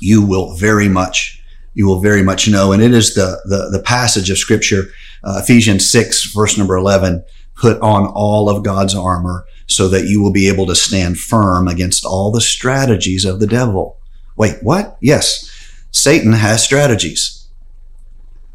you 0.00 0.24
will 0.24 0.54
very 0.56 0.88
much 0.88 1.42
you 1.74 1.86
will 1.86 2.00
very 2.00 2.22
much 2.22 2.48
know, 2.48 2.72
and 2.72 2.82
it 2.82 2.92
is 2.92 3.14
the 3.14 3.40
the, 3.44 3.70
the 3.70 3.82
passage 3.82 4.30
of 4.30 4.38
scripture, 4.38 4.84
uh, 5.24 5.40
Ephesians 5.42 5.88
six, 5.88 6.32
verse 6.32 6.58
number 6.58 6.76
eleven. 6.76 7.24
Put 7.54 7.80
on 7.82 8.06
all 8.06 8.48
of 8.48 8.64
God's 8.64 8.94
armor 8.94 9.44
so 9.66 9.86
that 9.88 10.06
you 10.06 10.22
will 10.22 10.32
be 10.32 10.48
able 10.48 10.66
to 10.66 10.74
stand 10.74 11.18
firm 11.18 11.68
against 11.68 12.06
all 12.06 12.32
the 12.32 12.40
strategies 12.40 13.26
of 13.26 13.38
the 13.38 13.46
devil. 13.46 13.98
Wait, 14.36 14.56
what? 14.62 14.96
Yes, 15.02 15.48
Satan 15.90 16.32
has 16.32 16.64
strategies. 16.64 17.48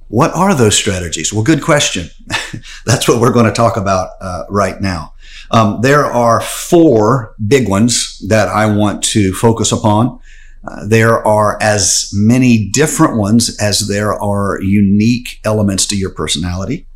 What 0.08 0.36
are 0.36 0.54
those 0.54 0.76
strategies? 0.76 1.32
Well, 1.32 1.44
good 1.44 1.64
question. 1.64 2.10
That's 2.86 3.08
what 3.08 3.20
we're 3.20 3.34
going 3.34 3.46
to 3.46 3.52
talk 3.52 3.78
about 3.78 4.12
uh, 4.22 4.44
right 4.50 4.80
now. 4.80 5.14
Um, 5.52 5.82
there 5.82 6.06
are 6.06 6.42
four 6.42 7.36
big 7.48 7.68
ones 7.70 8.22
that 8.28 8.48
I 8.48 8.66
want 8.66 9.04
to 9.06 9.34
focus 9.34 9.72
upon. 9.72 10.20
Uh, 10.68 10.88
there 10.88 11.26
are 11.26 11.62
as 11.62 12.10
many 12.14 12.70
different 12.70 13.18
ones 13.18 13.56
as 13.60 13.88
there 13.88 14.14
are 14.14 14.60
unique 14.62 15.40
elements 15.44 15.86
to 15.88 15.96
your 15.96 16.10
personality, 16.10 16.88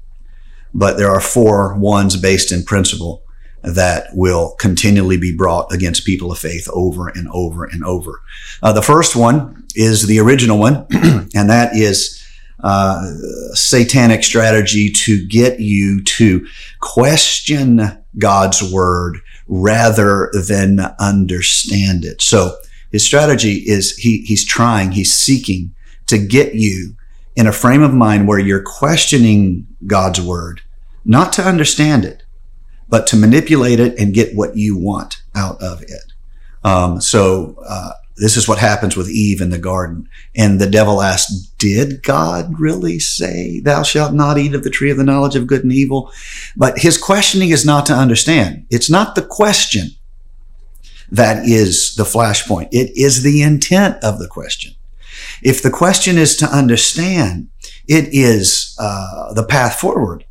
but 0.73 0.97
there 0.97 1.09
are 1.09 1.21
four 1.21 1.75
ones 1.77 2.17
based 2.17 2.51
in 2.51 2.63
principle 2.63 3.23
that 3.61 4.07
will 4.13 4.55
continually 4.57 5.17
be 5.17 5.35
brought 5.35 5.71
against 5.71 6.05
people 6.05 6.31
of 6.31 6.39
faith 6.39 6.67
over 6.71 7.09
and 7.09 7.27
over 7.31 7.65
and 7.65 7.83
over. 7.83 8.21
Uh, 8.63 8.71
the 8.71 8.81
first 8.81 9.15
one 9.15 9.65
is 9.75 10.07
the 10.07 10.19
original 10.19 10.57
one, 10.57 10.87
and 11.35 11.49
that 11.49 11.75
is 11.75 12.23
uh, 12.63 13.01
satanic 13.53 14.23
strategy 14.23 14.91
to 14.91 15.25
get 15.27 15.59
you 15.59 16.03
to 16.03 16.45
question 16.79 17.98
God's 18.17 18.61
word 18.61 19.19
rather 19.47 20.31
than 20.47 20.79
understand 20.99 22.05
it. 22.05 22.21
So 22.21 22.55
his 22.91 23.05
strategy 23.05 23.55
is 23.55 23.95
he, 23.97 24.21
he's 24.21 24.45
trying, 24.45 24.91
he's 24.91 25.13
seeking 25.13 25.73
to 26.07 26.17
get 26.17 26.55
you 26.55 26.95
in 27.35 27.47
a 27.47 27.51
frame 27.51 27.83
of 27.83 27.93
mind 27.93 28.27
where 28.27 28.39
you're 28.39 28.63
questioning 28.63 29.67
God's 29.85 30.19
word, 30.19 30.61
not 31.05 31.31
to 31.33 31.43
understand 31.43 32.03
it, 32.03 32.23
but 32.89 33.05
to 33.07 33.15
manipulate 33.15 33.79
it 33.79 33.97
and 33.99 34.13
get 34.13 34.35
what 34.35 34.57
you 34.57 34.75
want 34.75 35.21
out 35.35 35.61
of 35.61 35.81
it. 35.83 36.13
Um, 36.63 36.99
so 36.99 37.55
uh, 37.65 37.91
this 38.19 38.35
is 38.35 38.47
what 38.47 38.59
happens 38.59 38.97
with 38.97 39.09
Eve 39.09 39.41
in 39.41 39.49
the 39.49 39.57
garden. 39.57 40.07
And 40.35 40.59
the 40.59 40.69
devil 40.69 41.01
asked, 41.01 41.57
Did 41.57 42.03
God 42.03 42.59
really 42.59 42.99
say, 42.99 43.61
Thou 43.61 43.83
shalt 43.83 44.13
not 44.13 44.37
eat 44.37 44.53
of 44.53 44.63
the 44.63 44.69
tree 44.69 44.91
of 44.91 44.97
the 44.97 45.03
knowledge 45.03 45.35
of 45.35 45.47
good 45.47 45.63
and 45.63 45.71
evil? 45.71 46.11
But 46.55 46.79
his 46.79 46.97
questioning 46.97 47.49
is 47.49 47.65
not 47.65 47.85
to 47.87 47.93
understand. 47.93 48.65
It's 48.69 48.89
not 48.89 49.15
the 49.15 49.25
question 49.25 49.91
that 51.11 51.47
is 51.47 51.95
the 51.95 52.03
flashpoint. 52.03 52.69
It 52.71 52.91
is 52.95 53.23
the 53.23 53.41
intent 53.41 54.03
of 54.03 54.19
the 54.19 54.27
question. 54.27 54.73
If 55.41 55.63
the 55.63 55.71
question 55.71 56.17
is 56.17 56.35
to 56.37 56.45
understand, 56.45 57.49
it 57.87 58.09
is 58.11 58.75
uh, 58.79 59.33
the 59.33 59.45
path 59.45 59.79
forward. 59.79 60.25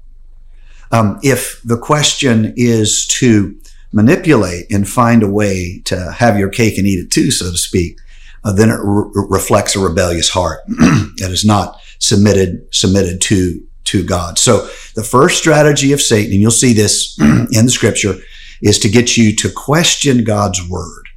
Um, 0.90 1.18
if 1.22 1.60
the 1.64 1.76
question 1.76 2.54
is 2.56 3.06
to 3.06 3.58
manipulate 3.92 4.70
and 4.70 4.88
find 4.88 5.22
a 5.22 5.28
way 5.28 5.80
to 5.84 6.12
have 6.12 6.38
your 6.38 6.50
cake 6.50 6.78
and 6.78 6.86
eat 6.86 6.98
it 6.98 7.10
too, 7.10 7.30
so 7.30 7.50
to 7.50 7.56
speak, 7.56 7.98
uh, 8.44 8.52
then 8.52 8.68
it 8.68 8.78
re- 8.82 9.26
reflects 9.30 9.74
a 9.74 9.80
rebellious 9.80 10.30
heart 10.30 10.60
that 10.68 11.30
is 11.30 11.44
not 11.44 11.80
submitted 11.98 12.66
submitted 12.72 13.20
to 13.20 13.62
to 13.84 14.04
God. 14.04 14.38
So 14.38 14.68
the 14.94 15.02
first 15.02 15.38
strategy 15.38 15.92
of 15.92 16.00
Satan, 16.00 16.32
and 16.32 16.40
you'll 16.42 16.50
see 16.50 16.74
this 16.74 17.18
in 17.20 17.64
the 17.64 17.70
scripture, 17.70 18.14
is 18.60 18.78
to 18.80 18.88
get 18.88 19.16
you 19.16 19.34
to 19.36 19.50
question 19.50 20.24
God's 20.24 20.66
word 20.68 21.08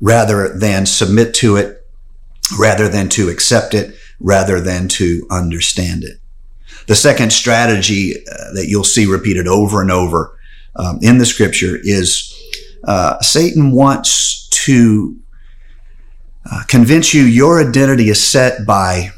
rather 0.00 0.56
than 0.56 0.86
submit 0.86 1.34
to 1.34 1.56
it, 1.56 1.86
rather 2.58 2.88
than 2.88 3.08
to 3.10 3.28
accept 3.28 3.74
it, 3.74 3.94
rather 4.18 4.60
than 4.60 4.88
to 4.88 5.26
understand 5.30 6.02
it. 6.04 6.18
The 6.86 6.96
second 6.96 7.32
strategy 7.32 8.14
uh, 8.16 8.54
that 8.54 8.66
you'll 8.68 8.84
see 8.84 9.06
repeated 9.06 9.46
over 9.46 9.80
and 9.80 9.90
over 9.90 10.36
um, 10.76 10.98
in 11.02 11.18
the 11.18 11.26
scripture 11.26 11.78
is 11.82 12.28
uh, 12.84 13.20
Satan 13.20 13.72
wants 13.72 14.48
to 14.48 15.16
uh, 16.50 16.62
convince 16.68 17.14
you 17.14 17.22
your 17.22 17.60
identity 17.60 18.08
is 18.08 18.22
set 18.22 18.66
by 18.66 19.10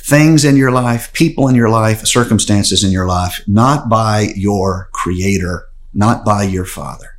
things 0.00 0.44
in 0.44 0.56
your 0.56 0.70
life, 0.70 1.12
people 1.12 1.48
in 1.48 1.54
your 1.54 1.70
life, 1.70 2.06
circumstances 2.06 2.84
in 2.84 2.90
your 2.90 3.06
life, 3.06 3.42
not 3.46 3.88
by 3.88 4.28
your 4.36 4.90
creator, 4.92 5.66
not 5.92 6.24
by 6.24 6.42
your 6.42 6.66
father. 6.66 7.18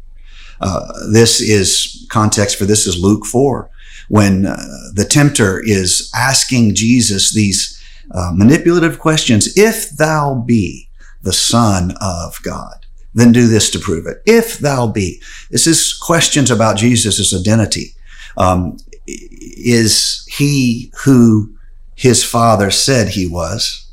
Uh, 0.61 0.87
this 1.11 1.41
is 1.41 2.07
context 2.09 2.57
for 2.57 2.65
this 2.65 2.87
is 2.87 2.97
Luke 2.97 3.25
4 3.25 3.69
when 4.07 4.45
uh, 4.45 4.55
the 4.93 5.03
tempter 5.03 5.61
is 5.63 6.11
asking 6.15 6.75
Jesus 6.75 7.33
these 7.33 7.81
uh, 8.11 8.31
manipulative 8.33 8.99
questions. 8.99 9.57
If 9.57 9.89
thou 9.89 10.35
be 10.35 10.89
the 11.23 11.33
son 11.33 11.95
of 11.99 12.41
God 12.43 12.84
then 13.15 13.31
do 13.31 13.47
this 13.47 13.69
to 13.71 13.79
prove 13.79 14.05
it. 14.05 14.21
If 14.25 14.59
thou 14.59 14.87
be. 14.87 15.21
This 15.49 15.65
is 15.65 15.93
questions 15.93 16.51
about 16.51 16.77
Jesus' 16.77 17.33
identity. 17.33 17.95
Um, 18.37 18.77
is 19.07 20.25
he 20.29 20.91
who 21.03 21.55
his 21.95 22.23
father 22.23 22.69
said 22.69 23.09
he 23.09 23.25
was? 23.25 23.89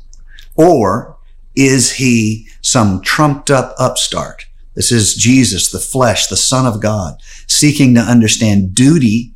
Or 0.55 1.17
is 1.55 1.93
he 1.93 2.47
some 2.61 3.01
trumped 3.01 3.49
up 3.49 3.73
upstart? 3.79 4.45
This 4.75 4.91
is 4.91 5.15
Jesus, 5.15 5.71
the 5.71 5.79
flesh, 5.79 6.27
the 6.27 6.35
son 6.35 6.65
of 6.65 6.81
God, 6.81 7.21
seeking 7.47 7.95
to 7.95 8.01
understand 8.01 8.75
duty 8.75 9.33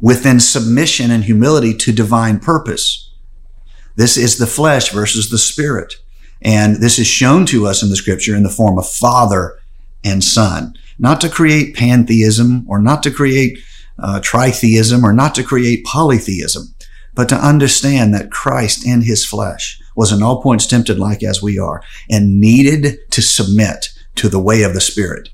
within 0.00 0.40
submission 0.40 1.10
and 1.10 1.24
humility 1.24 1.72
to 1.74 1.92
divine 1.92 2.40
purpose. 2.40 3.10
This 3.96 4.16
is 4.16 4.36
the 4.36 4.46
flesh 4.46 4.90
versus 4.90 5.30
the 5.30 5.38
spirit. 5.38 5.94
And 6.44 6.76
this 6.76 6.98
is 6.98 7.06
shown 7.06 7.46
to 7.46 7.66
us 7.66 7.82
in 7.82 7.88
the 7.88 7.96
scripture 7.96 8.36
in 8.36 8.42
the 8.42 8.50
form 8.50 8.78
of 8.78 8.88
father 8.88 9.58
and 10.04 10.22
son, 10.22 10.76
not 10.98 11.20
to 11.22 11.28
create 11.28 11.74
pantheism 11.74 12.64
or 12.68 12.78
not 12.78 13.02
to 13.04 13.10
create 13.10 13.58
uh, 13.98 14.20
tritheism 14.20 15.02
or 15.02 15.12
not 15.12 15.34
to 15.36 15.42
create 15.42 15.84
polytheism, 15.84 16.74
but 17.14 17.28
to 17.28 17.36
understand 17.36 18.12
that 18.12 18.30
Christ 18.30 18.86
in 18.86 19.02
his 19.02 19.24
flesh 19.24 19.80
was 19.94 20.12
in 20.12 20.22
all 20.22 20.42
points 20.42 20.66
tempted 20.66 20.98
like 20.98 21.22
as 21.22 21.42
we 21.42 21.58
are 21.58 21.82
and 22.10 22.40
needed 22.40 22.98
to 23.10 23.22
submit 23.22 23.88
to 24.16 24.28
the 24.28 24.40
way 24.40 24.62
of 24.62 24.74
the 24.74 24.80
Spirit. 24.80 25.30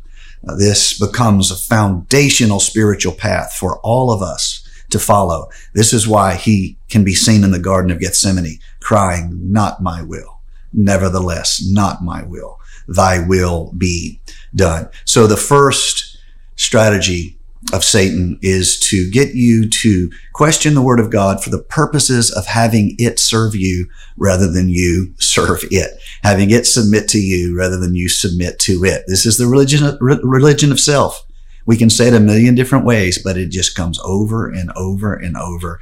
Uh, 0.47 0.55
this 0.57 0.99
becomes 0.99 1.51
a 1.51 1.57
foundational 1.57 2.61
spiritual 2.61 3.13
path 3.13 3.55
for 3.55 3.79
all 3.81 4.11
of 4.11 4.23
us 4.23 4.67
to 4.91 4.99
follow. 4.99 5.49
This 5.75 5.93
is 5.93 6.09
why 6.09 6.35
he 6.35 6.77
can 6.89 7.05
be 7.05 7.15
seen 7.15 7.45
in 7.45 7.51
the 7.51 7.59
Garden 7.59 7.91
of 7.91 8.01
Gethsemane 8.01 8.59
crying, 8.81 9.53
not 9.53 9.83
my 9.83 10.03
will, 10.03 10.40
Nevertheless, 10.73 11.63
not 11.67 12.03
my 12.03 12.23
will. 12.23 12.59
Thy 12.89 13.25
will 13.27 13.73
be 13.77 14.21
done. 14.55 14.89
So 15.05 15.27
the 15.27 15.37
first 15.37 16.19
strategy 16.57 17.39
of 17.73 17.85
Satan 17.85 18.39
is 18.43 18.79
to 18.81 19.11
get 19.11 19.35
you 19.35 19.69
to 19.69 20.11
question 20.33 20.75
the 20.75 20.83
word 20.83 20.99
of 20.99 21.11
God 21.11 21.43
for 21.43 21.51
the 21.51 21.63
purposes 21.63 22.31
of 22.31 22.47
having 22.47 22.97
it 22.99 23.19
serve 23.19 23.55
you 23.55 23.87
rather 24.17 24.51
than 24.51 24.69
you 24.69 25.15
serve 25.19 25.61
it, 25.71 26.01
having 26.23 26.51
it 26.51 26.67
submit 26.67 27.09
to 27.09 27.19
you 27.19 27.57
rather 27.57 27.79
than 27.79 27.95
you 27.95 28.09
submit 28.09 28.59
to 28.61 28.85
it. 28.85 29.05
This 29.07 29.27
is 29.27 29.37
the 29.37 29.47
religion 29.47 29.85
of, 29.85 29.99
religion 30.01 30.73
of 30.73 30.81
self. 30.81 31.25
We 31.67 31.77
can 31.77 31.91
say 31.91 32.09
it 32.09 32.15
a 32.15 32.21
million 32.21 32.55
different 32.55 32.87
ways, 32.87 33.23
but 33.23 33.37
it 33.37 33.51
just 33.51 33.77
comes 33.77 34.01
over 34.01 34.49
and 34.49 34.73
over 34.73 35.15
and 35.15 35.37
over. 35.37 35.81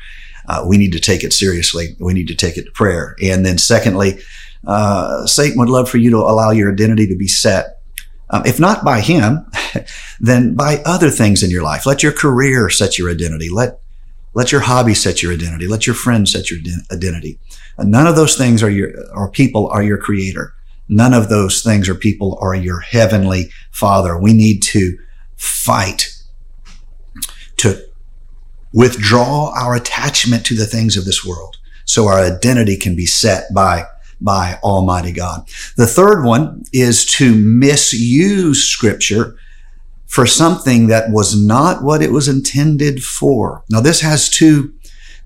Uh, 0.48 0.64
we 0.66 0.78
need 0.78 0.92
to 0.92 1.00
take 1.00 1.22
it 1.22 1.32
seriously. 1.32 1.96
We 2.00 2.12
need 2.12 2.28
to 2.28 2.34
take 2.34 2.56
it 2.56 2.64
to 2.64 2.72
prayer. 2.72 3.16
And 3.22 3.46
then 3.46 3.58
secondly, 3.58 4.18
uh, 4.66 5.26
Satan 5.26 5.58
would 5.58 5.68
love 5.68 5.88
for 5.88 5.98
you 5.98 6.10
to 6.10 6.18
allow 6.18 6.50
your 6.50 6.72
identity 6.72 7.06
to 7.06 7.16
be 7.16 7.28
set, 7.28 7.80
um, 8.30 8.42
if 8.44 8.60
not 8.60 8.84
by 8.84 9.00
him, 9.00 9.46
then 10.20 10.54
by 10.54 10.82
other 10.84 11.10
things 11.10 11.42
in 11.42 11.50
your 11.50 11.62
life. 11.62 11.86
Let 11.86 12.02
your 12.02 12.12
career 12.12 12.68
set 12.70 12.98
your 12.98 13.10
identity. 13.10 13.48
Let 13.50 13.80
let 14.34 14.52
your 14.52 14.60
hobby 14.60 14.94
set 14.94 15.22
your 15.22 15.32
identity. 15.32 15.66
Let 15.66 15.86
your 15.86 15.94
friends 15.96 16.32
set 16.32 16.50
your 16.50 16.60
identity. 16.92 17.40
none 17.78 18.06
of 18.06 18.14
those 18.14 18.36
things 18.36 18.62
are 18.62 18.70
your 18.70 18.92
or 19.14 19.30
people 19.30 19.68
are 19.68 19.82
your 19.82 19.98
creator. 19.98 20.54
None 20.88 21.12
of 21.12 21.28
those 21.28 21.62
things 21.62 21.88
or 21.88 21.94
people 21.94 22.38
are 22.40 22.54
your 22.54 22.80
heavenly 22.80 23.50
father. 23.70 24.18
We 24.18 24.32
need 24.32 24.62
to 24.64 24.96
fight 25.36 26.08
to 27.58 27.84
withdraw 28.72 29.52
our 29.58 29.74
attachment 29.74 30.44
to 30.46 30.54
the 30.54 30.66
things 30.66 30.96
of 30.96 31.04
this 31.04 31.24
world 31.24 31.56
so 31.84 32.06
our 32.06 32.20
identity 32.20 32.76
can 32.76 32.94
be 32.94 33.06
set 33.06 33.52
by 33.54 33.84
by 34.20 34.58
Almighty 34.62 35.12
God. 35.12 35.48
The 35.76 35.86
third 35.86 36.24
one 36.24 36.64
is 36.72 37.04
to 37.16 37.34
misuse 37.34 38.64
scripture 38.64 39.36
for 40.06 40.26
something 40.26 40.88
that 40.88 41.10
was 41.10 41.40
not 41.40 41.82
what 41.82 42.02
it 42.02 42.10
was 42.10 42.28
intended 42.28 43.02
for. 43.02 43.62
Now 43.70 43.80
this 43.80 44.00
has 44.00 44.28
two 44.28 44.72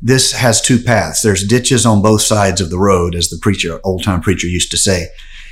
this 0.04 0.32
has 0.32 0.61
two 0.61 0.82
paths. 0.82 1.22
There's 1.22 1.46
ditches 1.46 1.87
on 1.87 2.02
both 2.02 2.22
sides 2.22 2.61
of 2.61 2.70
the 2.70 2.78
road, 2.78 3.14
as 3.14 3.30
the 3.30 3.38
preacher, 3.38 3.80
old 3.84 4.02
time 4.02 4.20
preacher 4.20 4.49
used 4.49 4.72
to 4.72 4.76
say. 4.76 5.06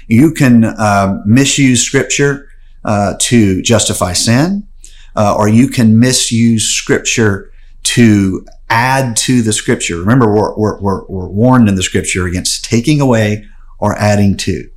You 0.09 0.32
can 0.32 0.64
uh, 0.64 1.23
misuse 1.25 1.82
scripture 1.82 2.49
uh, 2.85 3.14
to 3.20 3.62
justify 3.62 4.12
sin, 4.12 4.66
uh, 5.14 5.37
or 5.38 5.49
you 5.49 5.68
can 5.68 6.00
misuse 6.00 6.68
scripture 6.68 7.52
to 7.85 8.44
add 8.70 9.16
to 9.16 9.42
the 9.42 9.52
scripture. 9.52 9.98
Remember, 9.98 10.32
we're, 10.32 10.56
we're, 10.56 11.04
we're, 11.06 11.28
warned 11.28 11.68
in 11.68 11.74
the 11.74 11.82
scripture 11.82 12.26
against 12.26 12.64
taking 12.64 13.00
away 13.00 13.44
or 13.78 13.96
adding 13.98 14.36
to. 14.38 14.70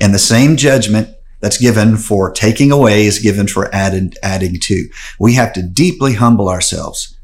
And 0.00 0.14
the 0.14 0.18
same 0.18 0.56
judgment 0.56 1.08
that's 1.40 1.58
given 1.58 1.96
for 1.96 2.30
taking 2.30 2.70
away 2.70 3.06
is 3.06 3.18
given 3.18 3.46
for 3.46 3.74
added, 3.74 4.16
adding 4.22 4.60
to. 4.60 4.88
We 5.18 5.34
have 5.34 5.52
to 5.54 5.62
deeply 5.62 6.14
humble 6.14 6.48
ourselves 6.48 7.16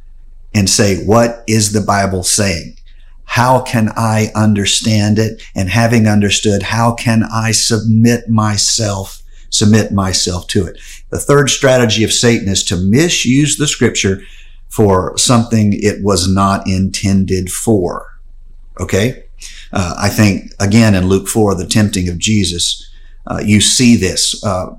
and 0.55 0.69
say, 0.69 1.05
what 1.05 1.45
is 1.47 1.73
the 1.73 1.81
Bible 1.81 2.23
saying? 2.23 2.77
How 3.25 3.61
can 3.61 3.91
I 3.97 4.31
understand 4.35 5.19
it? 5.19 5.43
And 5.55 5.69
having 5.69 6.09
understood, 6.09 6.65
how 6.65 6.95
can 6.95 7.23
I 7.23 7.53
submit 7.53 8.29
myself, 8.29 9.23
submit 9.51 9.93
myself 9.93 10.49
to 10.49 10.67
it? 10.67 10.79
The 11.11 11.19
third 11.19 11.49
strategy 11.49 12.03
of 12.03 12.13
Satan 12.13 12.49
is 12.49 12.65
to 12.65 12.77
misuse 12.77 13.57
the 13.57 13.69
scripture 13.69 14.23
for 14.71 15.17
something 15.19 15.73
it 15.75 16.03
was 16.03 16.33
not 16.33 16.67
intended 16.67 17.51
for. 17.51 18.07
Okay? 18.79 19.25
Uh, 19.73 19.95
I 19.99 20.09
think, 20.09 20.53
again, 20.59 20.95
in 20.95 21.09
Luke 21.09 21.29
4, 21.29 21.55
the 21.55 21.67
tempting 21.67 22.09
of 22.09 22.19
Jesus, 22.19 22.89
uh, 23.27 23.41
you 23.45 23.61
see 23.61 23.97
this. 23.97 24.43
Uh, 24.45 24.75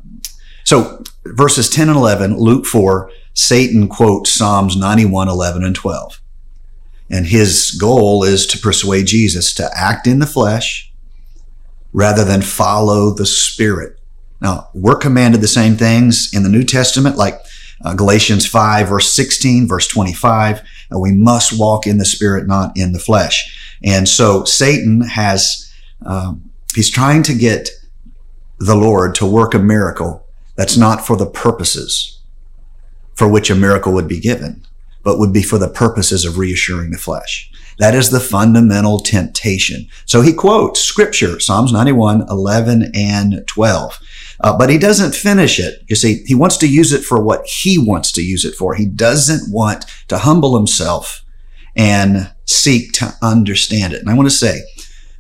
so, 0.64 1.04
verses 1.26 1.70
10 1.70 1.90
and 1.90 1.98
11, 1.98 2.38
Luke 2.38 2.66
4, 2.66 3.12
Satan 3.34 3.88
quotes 3.88 4.32
Psalms 4.32 4.76
91, 4.76 5.28
11, 5.28 5.64
and 5.64 5.76
12. 5.76 6.22
And 7.10 7.28
his 7.28 7.72
goal 7.72 8.24
is 8.24 8.46
to 8.48 8.58
persuade 8.58 9.08
Jesus 9.08 9.54
to 9.56 9.70
act 9.76 10.08
in 10.08 10.20
the 10.20 10.26
flesh 10.26 10.92
rather 11.92 12.24
than 12.24 12.42
follow 12.42 13.14
the 13.14 13.26
Spirit. 13.26 14.00
Now, 14.42 14.70
we're 14.74 14.96
commanded 14.96 15.42
the 15.42 15.48
same 15.48 15.76
things 15.76 16.34
in 16.34 16.44
the 16.44 16.50
New 16.50 16.64
Testament, 16.64 17.18
like 17.18 17.40
uh, 17.84 17.94
Galatians 17.94 18.46
5, 18.46 18.90
verse 18.90 19.12
16, 19.12 19.68
verse 19.68 19.88
25. 19.88 20.60
Uh, 20.60 21.00
we 21.00 21.12
must 21.12 21.58
walk 21.58 21.88
in 21.88 21.98
the 21.98 22.06
Spirit, 22.06 22.48
not 22.48 22.72
in 22.76 22.94
the 22.94 23.00
flesh. 23.00 23.78
And 23.84 24.08
so 24.08 24.44
Satan 24.44 25.02
has, 25.02 25.72
um, 26.06 26.52
he's 26.76 26.90
trying 26.90 27.24
to 27.24 27.34
get 27.34 27.70
the 28.60 28.76
Lord 28.76 29.16
to 29.16 29.26
work 29.26 29.54
a 29.54 29.60
miracle 29.60 30.28
that's 30.56 30.78
not 30.78 31.06
for 31.06 31.16
the 31.16 31.26
purposes 31.26 32.20
for 33.16 33.28
which 33.28 33.50
a 33.50 33.56
miracle 33.56 33.94
would 33.94 34.08
be 34.08 34.20
given, 34.20 34.66
but 35.04 35.20
would 35.20 35.34
be 35.34 35.44
for 35.44 35.58
the 35.58 35.68
purposes 35.70 36.26
of 36.26 36.38
reassuring 36.38 36.92
the 36.92 36.98
flesh. 36.98 37.52
That 37.80 37.96
is 37.96 38.10
the 38.10 38.20
fundamental 38.20 39.00
temptation. 39.00 39.88
So 40.06 40.22
he 40.22 40.34
quotes 40.34 40.82
scripture, 40.82 41.40
Psalms 41.40 41.72
91, 41.72 42.28
11, 42.30 42.92
and 42.94 43.44
12. 43.48 44.00
Uh, 44.44 44.58
but 44.58 44.70
he 44.70 44.78
doesn't 44.78 45.14
finish 45.14 45.60
it. 45.60 45.84
You 45.88 45.96
see, 45.96 46.24
he 46.26 46.34
wants 46.34 46.58
to 46.58 46.68
use 46.68 46.92
it 46.94 47.04
for 47.04 47.22
what 47.22 47.46
he 47.46 47.78
wants 47.78 48.12
to 48.14 48.22
use 48.22 48.44
it 48.44 48.56
for. 48.56 48.74
He 48.74 48.88
doesn't 48.88 49.54
want 49.54 49.86
to 50.08 50.18
humble 50.18 50.58
himself 50.58 51.24
and 51.76 52.34
seek 52.46 52.92
to 52.94 53.14
understand 53.22 53.94
it. 53.94 54.02
And 54.02 54.10
I 54.10 54.16
want 54.16 54.30
to 54.30 54.36
say, 54.36 54.62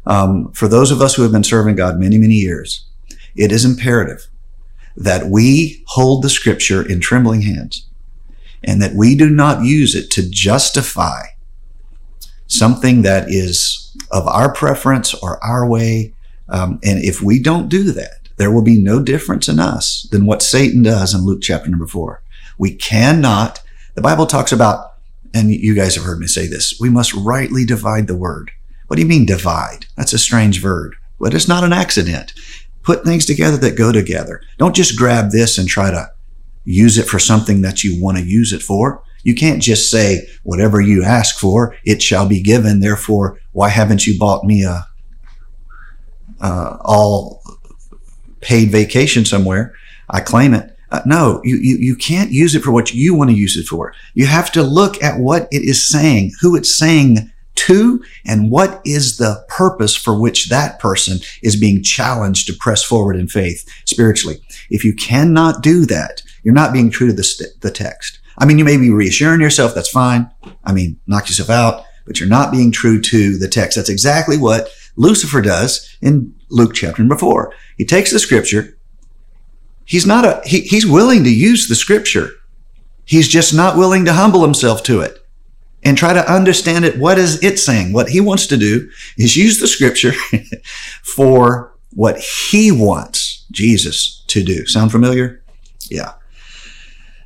um, 0.05 0.51
for 0.53 0.67
those 0.67 0.91
of 0.91 1.01
us 1.01 1.15
who 1.15 1.21
have 1.21 1.31
been 1.31 1.43
serving 1.43 1.75
God 1.75 1.99
many, 1.99 2.17
many 2.17 2.33
years, 2.33 2.87
it 3.35 3.51
is 3.51 3.63
imperative 3.63 4.27
that 4.97 5.27
we 5.27 5.83
hold 5.87 6.23
the 6.23 6.29
scripture 6.29 6.85
in 6.85 6.99
trembling 6.99 7.43
hands 7.43 7.87
and 8.63 8.81
that 8.81 8.95
we 8.95 9.15
do 9.15 9.29
not 9.29 9.63
use 9.63 9.95
it 9.95 10.09
to 10.11 10.29
justify 10.29 11.21
something 12.47 13.03
that 13.03 13.29
is 13.29 13.95
of 14.11 14.27
our 14.27 14.51
preference 14.53 15.13
or 15.13 15.41
our 15.43 15.67
way. 15.67 16.13
Um, 16.49 16.79
and 16.83 17.03
if 17.03 17.21
we 17.21 17.41
don't 17.41 17.69
do 17.69 17.91
that, 17.93 18.20
there 18.37 18.51
will 18.51 18.63
be 18.63 18.81
no 18.81 19.01
difference 19.01 19.47
in 19.47 19.59
us 19.59 20.07
than 20.11 20.25
what 20.25 20.41
Satan 20.41 20.83
does 20.83 21.13
in 21.13 21.21
Luke 21.21 21.41
chapter 21.41 21.69
number 21.69 21.87
four. 21.87 22.23
We 22.57 22.73
cannot, 22.73 23.61
the 23.95 24.01
Bible 24.01 24.25
talks 24.25 24.51
about, 24.51 24.93
and 25.33 25.51
you 25.51 25.73
guys 25.75 25.95
have 25.95 26.03
heard 26.03 26.19
me 26.19 26.27
say 26.27 26.47
this, 26.47 26.79
we 26.79 26.89
must 26.89 27.13
rightly 27.13 27.65
divide 27.65 28.07
the 28.07 28.17
word. 28.17 28.51
What 28.87 28.97
do 28.97 29.01
you 29.01 29.07
mean 29.07 29.25
divide? 29.25 29.85
That's 29.95 30.13
a 30.13 30.19
strange 30.19 30.63
word, 30.63 30.95
but 31.19 31.33
it's 31.33 31.47
not 31.47 31.63
an 31.63 31.73
accident. 31.73 32.33
Put 32.83 33.03
things 33.03 33.25
together 33.25 33.57
that 33.57 33.77
go 33.77 33.91
together. 33.91 34.41
Don't 34.57 34.75
just 34.75 34.97
grab 34.97 35.31
this 35.31 35.57
and 35.57 35.67
try 35.67 35.91
to 35.91 36.11
use 36.65 36.97
it 36.97 37.07
for 37.07 37.19
something 37.19 37.61
that 37.61 37.83
you 37.83 38.01
want 38.01 38.17
to 38.17 38.23
use 38.23 38.53
it 38.53 38.61
for. 38.61 39.03
You 39.23 39.35
can't 39.35 39.61
just 39.61 39.89
say, 39.89 40.27
whatever 40.43 40.81
you 40.81 41.03
ask 41.03 41.37
for, 41.37 41.75
it 41.85 42.01
shall 42.01 42.27
be 42.27 42.41
given. 42.41 42.79
Therefore, 42.79 43.39
why 43.51 43.69
haven't 43.69 44.07
you 44.07 44.17
bought 44.19 44.45
me 44.45 44.63
a, 44.63 44.87
uh, 46.41 46.77
all 46.81 47.41
paid 48.41 48.71
vacation 48.71 49.25
somewhere? 49.25 49.73
I 50.09 50.19
claim 50.19 50.53
it. 50.53 50.77
Uh, 50.91 51.01
no, 51.05 51.39
you, 51.43 51.55
you, 51.55 51.77
you 51.77 51.95
can't 51.95 52.31
use 52.31 52.53
it 52.53 52.61
for 52.61 52.71
what 52.71 52.93
you 52.93 53.15
want 53.15 53.29
to 53.29 53.35
use 53.35 53.55
it 53.55 53.65
for. 53.65 53.93
You 54.13 54.25
have 54.25 54.51
to 54.51 54.61
look 54.61 55.01
at 55.01 55.19
what 55.19 55.47
it 55.49 55.61
is 55.63 55.87
saying, 55.87 56.33
who 56.41 56.55
it's 56.55 56.75
saying 56.75 57.31
to, 57.55 58.03
and 58.25 58.51
what 58.51 58.81
is 58.83 59.17
the 59.17 59.45
purpose 59.47 59.95
for 59.95 60.19
which 60.19 60.49
that 60.49 60.79
person 60.79 61.19
is 61.41 61.55
being 61.55 61.81
challenged 61.81 62.47
to 62.47 62.53
press 62.53 62.83
forward 62.83 63.15
in 63.15 63.27
faith 63.27 63.69
spiritually. 63.85 64.41
If 64.69 64.83
you 64.83 64.93
cannot 64.93 65.61
do 65.61 65.85
that, 65.85 66.23
you're 66.43 66.53
not 66.53 66.73
being 66.73 66.89
true 66.89 67.07
to 67.07 67.13
the, 67.13 67.23
st- 67.23 67.61
the 67.61 67.71
text. 67.71 68.19
I 68.37 68.45
mean, 68.45 68.57
you 68.57 68.65
may 68.65 68.77
be 68.77 68.89
reassuring 68.89 69.41
yourself. 69.41 69.73
That's 69.73 69.89
fine. 69.89 70.29
I 70.63 70.73
mean, 70.73 70.99
knock 71.07 71.27
yourself 71.27 71.49
out, 71.49 71.85
but 72.05 72.19
you're 72.19 72.27
not 72.27 72.51
being 72.51 72.71
true 72.71 72.99
to 72.99 73.37
the 73.37 73.47
text. 73.47 73.75
That's 73.75 73.89
exactly 73.89 74.37
what 74.37 74.69
Lucifer 74.95 75.41
does 75.41 75.95
in 76.01 76.33
Luke 76.51 76.73
chapter 76.73 77.01
number 77.01 77.17
four. 77.17 77.53
He 77.77 77.85
takes 77.85 78.11
the 78.11 78.19
scripture. 78.19 78.77
He's 79.85 80.05
not 80.05 80.25
a, 80.25 80.41
he, 80.45 80.61
he's 80.61 80.85
willing 80.85 81.23
to 81.23 81.33
use 81.33 81.67
the 81.67 81.75
scripture. 81.75 82.29
He's 83.05 83.27
just 83.27 83.53
not 83.53 83.77
willing 83.77 84.05
to 84.05 84.13
humble 84.13 84.43
himself 84.43 84.83
to 84.83 85.01
it 85.01 85.25
and 85.83 85.97
try 85.97 86.13
to 86.13 86.31
understand 86.31 86.85
it. 86.85 86.97
What 86.97 87.17
is 87.17 87.43
it 87.43 87.59
saying? 87.59 87.93
What 87.93 88.09
he 88.09 88.21
wants 88.21 88.47
to 88.47 88.57
do 88.57 88.89
is 89.17 89.35
use 89.35 89.59
the 89.59 89.67
scripture 89.67 90.13
for 91.03 91.73
what 91.93 92.19
he 92.19 92.71
wants 92.71 93.45
Jesus 93.51 94.23
to 94.27 94.43
do. 94.43 94.65
Sound 94.65 94.91
familiar? 94.91 95.43
Yeah. 95.89 96.13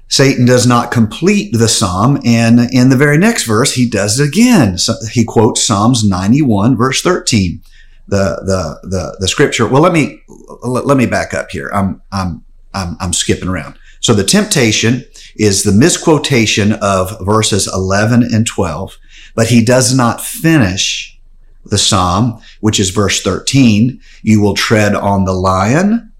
Satan 0.07 0.45
does 0.45 0.65
not 0.65 0.91
complete 0.91 1.51
the 1.51 1.67
psalm, 1.67 2.19
and 2.23 2.59
in 2.71 2.89
the 2.89 2.95
very 2.95 3.17
next 3.17 3.45
verse, 3.45 3.73
he 3.73 3.89
does 3.89 4.19
it 4.19 4.27
again. 4.27 4.77
So 4.77 4.93
he 5.11 5.25
quotes 5.25 5.63
Psalms 5.63 6.07
91, 6.07 6.77
verse 6.77 7.01
13. 7.01 7.61
The, 8.07 8.41
the, 8.45 8.87
the, 8.87 9.17
the 9.19 9.27
scripture. 9.27 9.67
Well, 9.67 9.81
let 9.81 9.91
me, 9.91 10.21
let 10.63 10.95
me 10.95 11.07
back 11.07 11.33
up 11.33 11.49
here. 11.49 11.71
I'm, 11.73 12.01
I'm, 12.11 12.43
I'm, 12.73 12.95
I'm 12.99 13.13
skipping 13.13 13.47
around. 13.47 13.79
So 13.99 14.13
the 14.13 14.23
temptation 14.23 15.03
is 15.35 15.63
the 15.63 15.71
misquotation 15.71 16.73
of 16.73 17.17
verses 17.25 17.67
11 17.73 18.21
and 18.31 18.45
12, 18.45 18.97
but 19.33 19.47
he 19.47 19.65
does 19.65 19.95
not 19.95 20.21
finish 20.21 21.19
the 21.65 21.77
psalm, 21.77 22.39
which 22.61 22.79
is 22.79 22.91
verse 22.91 23.21
13. 23.23 23.99
You 24.21 24.41
will 24.41 24.53
tread 24.53 24.93
on 24.93 25.25
the 25.25 25.33
lion 25.33 26.11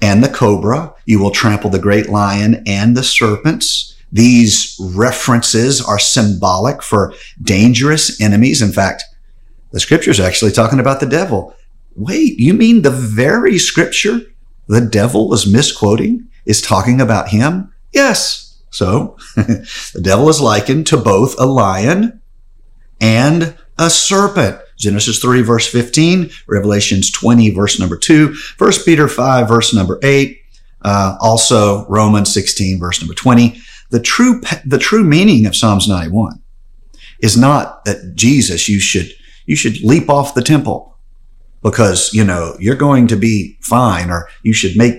and 0.00 0.22
the 0.22 0.28
cobra. 0.28 0.94
You 1.06 1.18
will 1.18 1.30
trample 1.30 1.70
the 1.70 1.78
great 1.78 2.08
lion 2.08 2.62
and 2.66 2.96
the 2.96 3.02
serpents. 3.02 3.96
These 4.12 4.76
references 4.80 5.84
are 5.84 5.98
symbolic 5.98 6.82
for 6.82 7.12
dangerous 7.42 8.20
enemies. 8.20 8.62
In 8.62 8.70
fact, 8.70 9.02
the 9.74 9.80
scripture's 9.80 10.20
actually 10.20 10.52
talking 10.52 10.78
about 10.78 11.00
the 11.00 11.06
devil. 11.06 11.52
Wait, 11.96 12.38
you 12.38 12.54
mean 12.54 12.82
the 12.82 12.92
very 12.92 13.58
scripture 13.58 14.20
the 14.68 14.80
devil 14.80 15.28
was 15.28 15.52
misquoting 15.52 16.28
is 16.46 16.62
talking 16.62 17.00
about 17.00 17.30
him? 17.30 17.74
Yes. 17.92 18.56
So 18.70 19.16
the 19.34 20.00
devil 20.00 20.28
is 20.28 20.40
likened 20.40 20.86
to 20.86 20.96
both 20.96 21.34
a 21.40 21.44
lion 21.44 22.22
and 23.00 23.56
a 23.76 23.90
serpent. 23.90 24.60
Genesis 24.78 25.18
3 25.18 25.42
verse 25.42 25.66
15, 25.66 26.30
Revelations 26.46 27.10
20 27.10 27.50
verse 27.50 27.80
number 27.80 27.96
2, 27.96 28.32
1 28.56 28.72
Peter 28.84 29.08
5 29.08 29.48
verse 29.48 29.74
number 29.74 29.98
8, 30.04 30.38
uh, 30.82 31.16
also 31.20 31.84
Romans 31.88 32.32
16 32.32 32.78
verse 32.78 33.00
number 33.00 33.14
20. 33.14 33.60
The 33.90 34.00
true, 34.00 34.40
the 34.64 34.78
true 34.78 35.02
meaning 35.02 35.46
of 35.46 35.56
Psalms 35.56 35.88
91 35.88 36.40
is 37.20 37.36
not 37.36 37.84
that 37.86 38.14
Jesus, 38.14 38.68
you 38.68 38.78
should, 38.78 39.12
you 39.46 39.56
should 39.56 39.82
leap 39.82 40.08
off 40.08 40.34
the 40.34 40.42
temple 40.42 40.96
because, 41.62 42.12
you 42.12 42.24
know, 42.24 42.56
you're 42.58 42.76
going 42.76 43.06
to 43.08 43.16
be 43.16 43.56
fine 43.60 44.10
or 44.10 44.28
you 44.42 44.52
should 44.52 44.76
make 44.76 44.96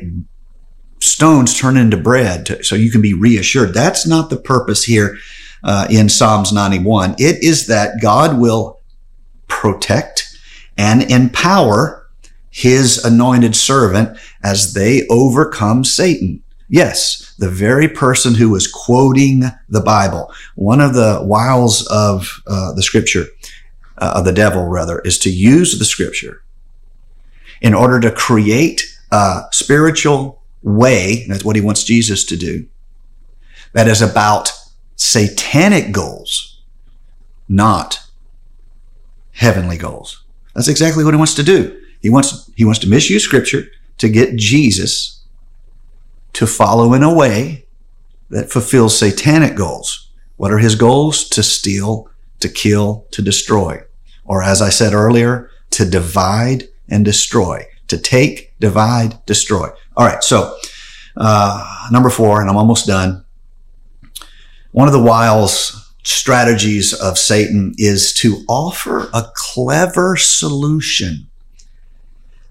stones 0.99 1.57
turn 1.57 1.77
into 1.77 1.97
bread 1.97 2.45
to, 2.47 2.63
so 2.63 2.75
you 2.75 2.91
can 2.91 3.01
be 3.01 3.13
reassured. 3.13 3.73
That's 3.73 4.07
not 4.07 4.29
the 4.29 4.37
purpose 4.37 4.83
here 4.83 5.17
uh, 5.63 5.87
in 5.89 6.09
Psalms 6.09 6.51
91. 6.51 7.15
It 7.17 7.43
is 7.43 7.67
that 7.67 8.01
God 8.01 8.39
will 8.39 8.81
protect 9.47 10.37
and 10.77 11.03
empower 11.03 12.07
his 12.49 13.03
anointed 13.03 13.55
servant 13.55 14.17
as 14.43 14.73
they 14.73 15.05
overcome 15.09 15.83
Satan. 15.83 16.41
Yes, 16.69 17.35
the 17.37 17.49
very 17.49 17.87
person 17.87 18.33
who 18.33 18.49
was 18.49 18.67
quoting 18.67 19.43
the 19.69 19.81
Bible. 19.81 20.33
One 20.55 20.81
of 20.81 20.93
the 20.93 21.19
wiles 21.21 21.85
of 21.87 22.41
uh, 22.47 22.73
the 22.73 22.81
scripture, 22.81 23.25
uh, 23.97 24.13
of 24.15 24.25
the 24.25 24.33
devil 24.33 24.65
rather, 24.65 24.99
is 24.99 25.17
to 25.19 25.29
use 25.29 25.77
the 25.79 25.85
scripture 25.85 26.43
in 27.61 27.73
order 27.73 27.99
to 27.99 28.11
create 28.11 28.83
a 29.11 29.43
spiritual 29.51 30.41
way. 30.61 31.25
That's 31.27 31.45
what 31.45 31.55
he 31.55 31.61
wants 31.61 31.83
Jesus 31.83 32.25
to 32.25 32.37
do. 32.37 32.67
That 33.73 33.87
is 33.87 34.01
about 34.01 34.51
satanic 34.95 35.91
goals, 35.91 36.61
not 37.47 38.05
heavenly 39.33 39.77
goals. 39.77 40.23
That's 40.53 40.67
exactly 40.67 41.03
what 41.03 41.13
he 41.13 41.17
wants 41.17 41.33
to 41.35 41.43
do. 41.43 41.81
He 42.01 42.09
wants, 42.09 42.49
he 42.55 42.65
wants 42.65 42.79
to 42.79 42.89
misuse 42.89 43.23
scripture 43.23 43.67
to 43.97 44.09
get 44.09 44.35
Jesus 44.35 45.23
to 46.33 46.45
follow 46.45 46.93
in 46.93 47.03
a 47.03 47.13
way 47.13 47.65
that 48.29 48.51
fulfills 48.51 48.97
satanic 48.97 49.55
goals. 49.55 50.09
What 50.37 50.51
are 50.51 50.57
his 50.57 50.75
goals? 50.75 51.27
To 51.29 51.43
steal, 51.43 52.09
to 52.45 52.53
kill, 52.53 53.07
to 53.11 53.21
destroy. 53.23 53.83
Or 54.23 54.43
as 54.43 54.61
I 54.61 54.69
said 54.69 54.93
earlier, 54.93 55.49
to 55.71 55.89
divide 55.89 56.65
and 56.87 57.03
destroy. 57.03 57.65
To 57.87 57.97
take, 57.97 58.53
divide, 58.59 59.25
destroy. 59.25 59.69
All 59.97 60.05
right. 60.05 60.23
So, 60.23 60.55
uh, 61.17 61.87
number 61.91 62.09
four, 62.09 62.41
and 62.41 62.49
I'm 62.49 62.57
almost 62.57 62.85
done. 62.85 63.25
One 64.71 64.87
of 64.87 64.93
the 64.93 65.01
wiles, 65.01 65.93
strategies 66.03 66.93
of 66.93 67.17
Satan 67.17 67.73
is 67.77 68.13
to 68.13 68.43
offer 68.47 69.09
a 69.13 69.31
clever 69.33 70.15
solution 70.17 71.27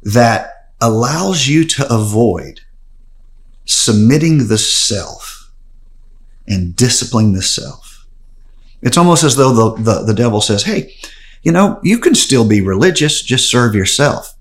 that 0.03 0.71
allows 0.81 1.47
you 1.47 1.65
to 1.65 1.95
avoid 1.95 2.61
submitting 3.65 4.49
the 4.49 4.59
self 4.59 5.53
and 6.49 6.75
disciplining 6.75 7.33
the 7.33 7.43
self. 7.43 7.94
It's 8.85 8.99
almost 8.99 9.25
as 9.25 9.35
though 9.35 9.53
the, 9.53 9.83
the, 9.83 10.05
the 10.05 10.15
devil 10.15 10.41
says, 10.41 10.63
Hey, 10.63 10.95
you 11.43 11.51
know, 11.53 11.81
you 11.83 11.99
can 11.99 12.15
still 12.15 12.47
be 12.47 12.61
religious, 12.61 13.23
just 13.23 13.51
serve 13.51 13.75
yourself. 13.75 14.35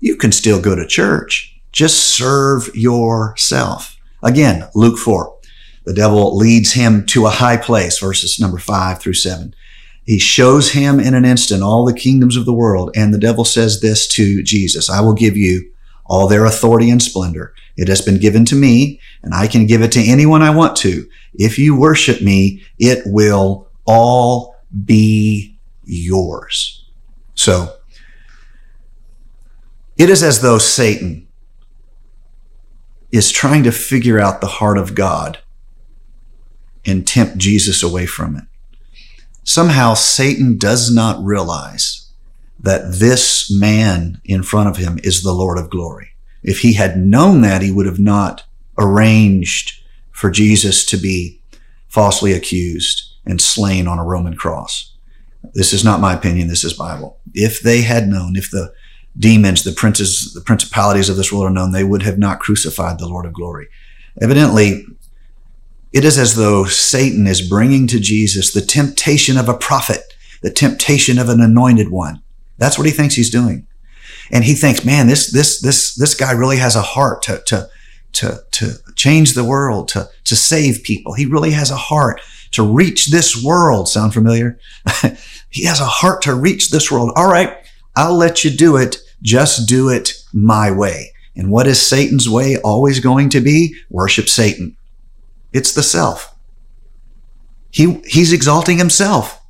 You 0.00 0.16
can 0.16 0.30
still 0.30 0.60
go 0.60 0.76
to 0.76 0.86
church, 0.86 1.58
just 1.72 2.14
serve 2.14 2.70
yourself. 2.74 3.96
Again, 4.22 4.68
Luke 4.74 4.98
4. 4.98 5.34
The 5.84 5.94
devil 5.94 6.36
leads 6.36 6.72
him 6.72 7.06
to 7.06 7.26
a 7.26 7.30
high 7.30 7.56
place, 7.56 7.98
verses 7.98 8.38
number 8.38 8.58
5 8.58 9.00
through 9.00 9.14
7. 9.14 9.54
He 10.04 10.18
shows 10.18 10.72
him 10.72 11.00
in 11.00 11.14
an 11.14 11.24
instant 11.24 11.62
all 11.62 11.84
the 11.84 11.98
kingdoms 11.98 12.36
of 12.36 12.44
the 12.44 12.52
world. 12.52 12.90
And 12.94 13.12
the 13.12 13.18
devil 13.18 13.44
says 13.44 13.80
this 13.80 14.06
to 14.08 14.42
Jesus 14.42 14.90
I 14.90 15.00
will 15.00 15.14
give 15.14 15.36
you 15.36 15.70
all 16.06 16.28
their 16.28 16.44
authority 16.44 16.90
and 16.90 17.02
splendor. 17.02 17.54
It 17.78 17.86
has 17.86 18.02
been 18.02 18.18
given 18.18 18.44
to 18.46 18.56
me, 18.56 19.00
and 19.22 19.32
I 19.32 19.46
can 19.46 19.66
give 19.66 19.82
it 19.82 19.92
to 19.92 20.02
anyone 20.02 20.42
I 20.42 20.50
want 20.50 20.76
to. 20.78 21.08
If 21.34 21.58
you 21.58 21.76
worship 21.76 22.20
me, 22.20 22.60
it 22.78 23.04
will 23.06 23.68
all 23.86 24.56
be 24.84 25.56
yours. 25.84 26.84
So, 27.34 27.76
it 29.96 30.10
is 30.10 30.24
as 30.24 30.42
though 30.42 30.58
Satan 30.58 31.28
is 33.12 33.30
trying 33.30 33.62
to 33.62 33.72
figure 33.72 34.18
out 34.18 34.40
the 34.40 34.48
heart 34.48 34.76
of 34.76 34.96
God 34.96 35.38
and 36.84 37.06
tempt 37.06 37.38
Jesus 37.38 37.82
away 37.82 38.06
from 38.06 38.36
it. 38.36 38.44
Somehow 39.44 39.94
Satan 39.94 40.58
does 40.58 40.92
not 40.92 41.22
realize 41.22 42.10
that 42.58 42.98
this 42.98 43.50
man 43.50 44.20
in 44.24 44.42
front 44.42 44.68
of 44.68 44.78
him 44.78 44.98
is 45.04 45.22
the 45.22 45.32
Lord 45.32 45.58
of 45.58 45.70
glory. 45.70 46.10
If 46.48 46.60
he 46.60 46.72
had 46.72 46.96
known 46.96 47.42
that, 47.42 47.60
he 47.60 47.70
would 47.70 47.84
have 47.84 48.00
not 48.00 48.44
arranged 48.78 49.82
for 50.12 50.30
Jesus 50.30 50.86
to 50.86 50.96
be 50.96 51.42
falsely 51.88 52.32
accused 52.32 53.02
and 53.26 53.38
slain 53.38 53.86
on 53.86 53.98
a 53.98 54.04
Roman 54.04 54.34
cross. 54.34 54.94
This 55.52 55.74
is 55.74 55.84
not 55.84 56.00
my 56.00 56.14
opinion. 56.14 56.48
This 56.48 56.64
is 56.64 56.72
Bible. 56.72 57.18
If 57.34 57.60
they 57.60 57.82
had 57.82 58.08
known, 58.08 58.34
if 58.34 58.50
the 58.50 58.72
demons, 59.18 59.62
the 59.62 59.72
princes, 59.72 60.32
the 60.32 60.40
principalities 60.40 61.10
of 61.10 61.18
this 61.18 61.30
world 61.30 61.44
are 61.44 61.50
known, 61.50 61.72
they 61.72 61.84
would 61.84 62.02
have 62.02 62.18
not 62.18 62.40
crucified 62.40 62.98
the 62.98 63.08
Lord 63.08 63.26
of 63.26 63.34
glory. 63.34 63.68
Evidently, 64.22 64.86
it 65.92 66.04
is 66.04 66.16
as 66.16 66.34
though 66.34 66.64
Satan 66.64 67.26
is 67.26 67.46
bringing 67.46 67.86
to 67.88 68.00
Jesus 68.00 68.54
the 68.54 68.62
temptation 68.62 69.36
of 69.36 69.50
a 69.50 69.54
prophet, 69.54 70.14
the 70.40 70.50
temptation 70.50 71.18
of 71.18 71.28
an 71.28 71.42
anointed 71.42 71.90
one. 71.90 72.22
That's 72.56 72.78
what 72.78 72.86
he 72.86 72.92
thinks 72.92 73.16
he's 73.16 73.30
doing. 73.30 73.66
And 74.30 74.44
he 74.44 74.54
thinks, 74.54 74.84
man, 74.84 75.06
this, 75.06 75.32
this, 75.32 75.60
this, 75.60 75.94
this 75.94 76.14
guy 76.14 76.32
really 76.32 76.58
has 76.58 76.76
a 76.76 76.82
heart 76.82 77.22
to, 77.22 77.42
to, 77.46 77.70
to, 78.12 78.40
to 78.52 78.72
change 78.94 79.34
the 79.34 79.44
world, 79.44 79.88
to, 79.88 80.08
to 80.24 80.36
save 80.36 80.82
people. 80.82 81.14
He 81.14 81.26
really 81.26 81.52
has 81.52 81.70
a 81.70 81.76
heart 81.76 82.20
to 82.52 82.62
reach 82.62 83.06
this 83.06 83.42
world. 83.42 83.88
Sound 83.88 84.14
familiar? 84.14 84.58
he 85.50 85.64
has 85.64 85.80
a 85.80 85.86
heart 85.86 86.22
to 86.22 86.34
reach 86.34 86.70
this 86.70 86.90
world. 86.90 87.12
All 87.16 87.30
right. 87.30 87.56
I'll 87.96 88.16
let 88.16 88.44
you 88.44 88.50
do 88.50 88.76
it. 88.76 88.98
Just 89.22 89.68
do 89.68 89.88
it 89.88 90.14
my 90.32 90.70
way. 90.70 91.12
And 91.36 91.50
what 91.50 91.66
is 91.66 91.84
Satan's 91.84 92.28
way 92.28 92.56
always 92.58 93.00
going 93.00 93.28
to 93.30 93.40
be? 93.40 93.76
Worship 93.90 94.28
Satan. 94.28 94.76
It's 95.52 95.72
the 95.72 95.82
self. 95.82 96.34
He, 97.70 98.00
he's 98.06 98.32
exalting 98.32 98.78
himself. 98.78 99.40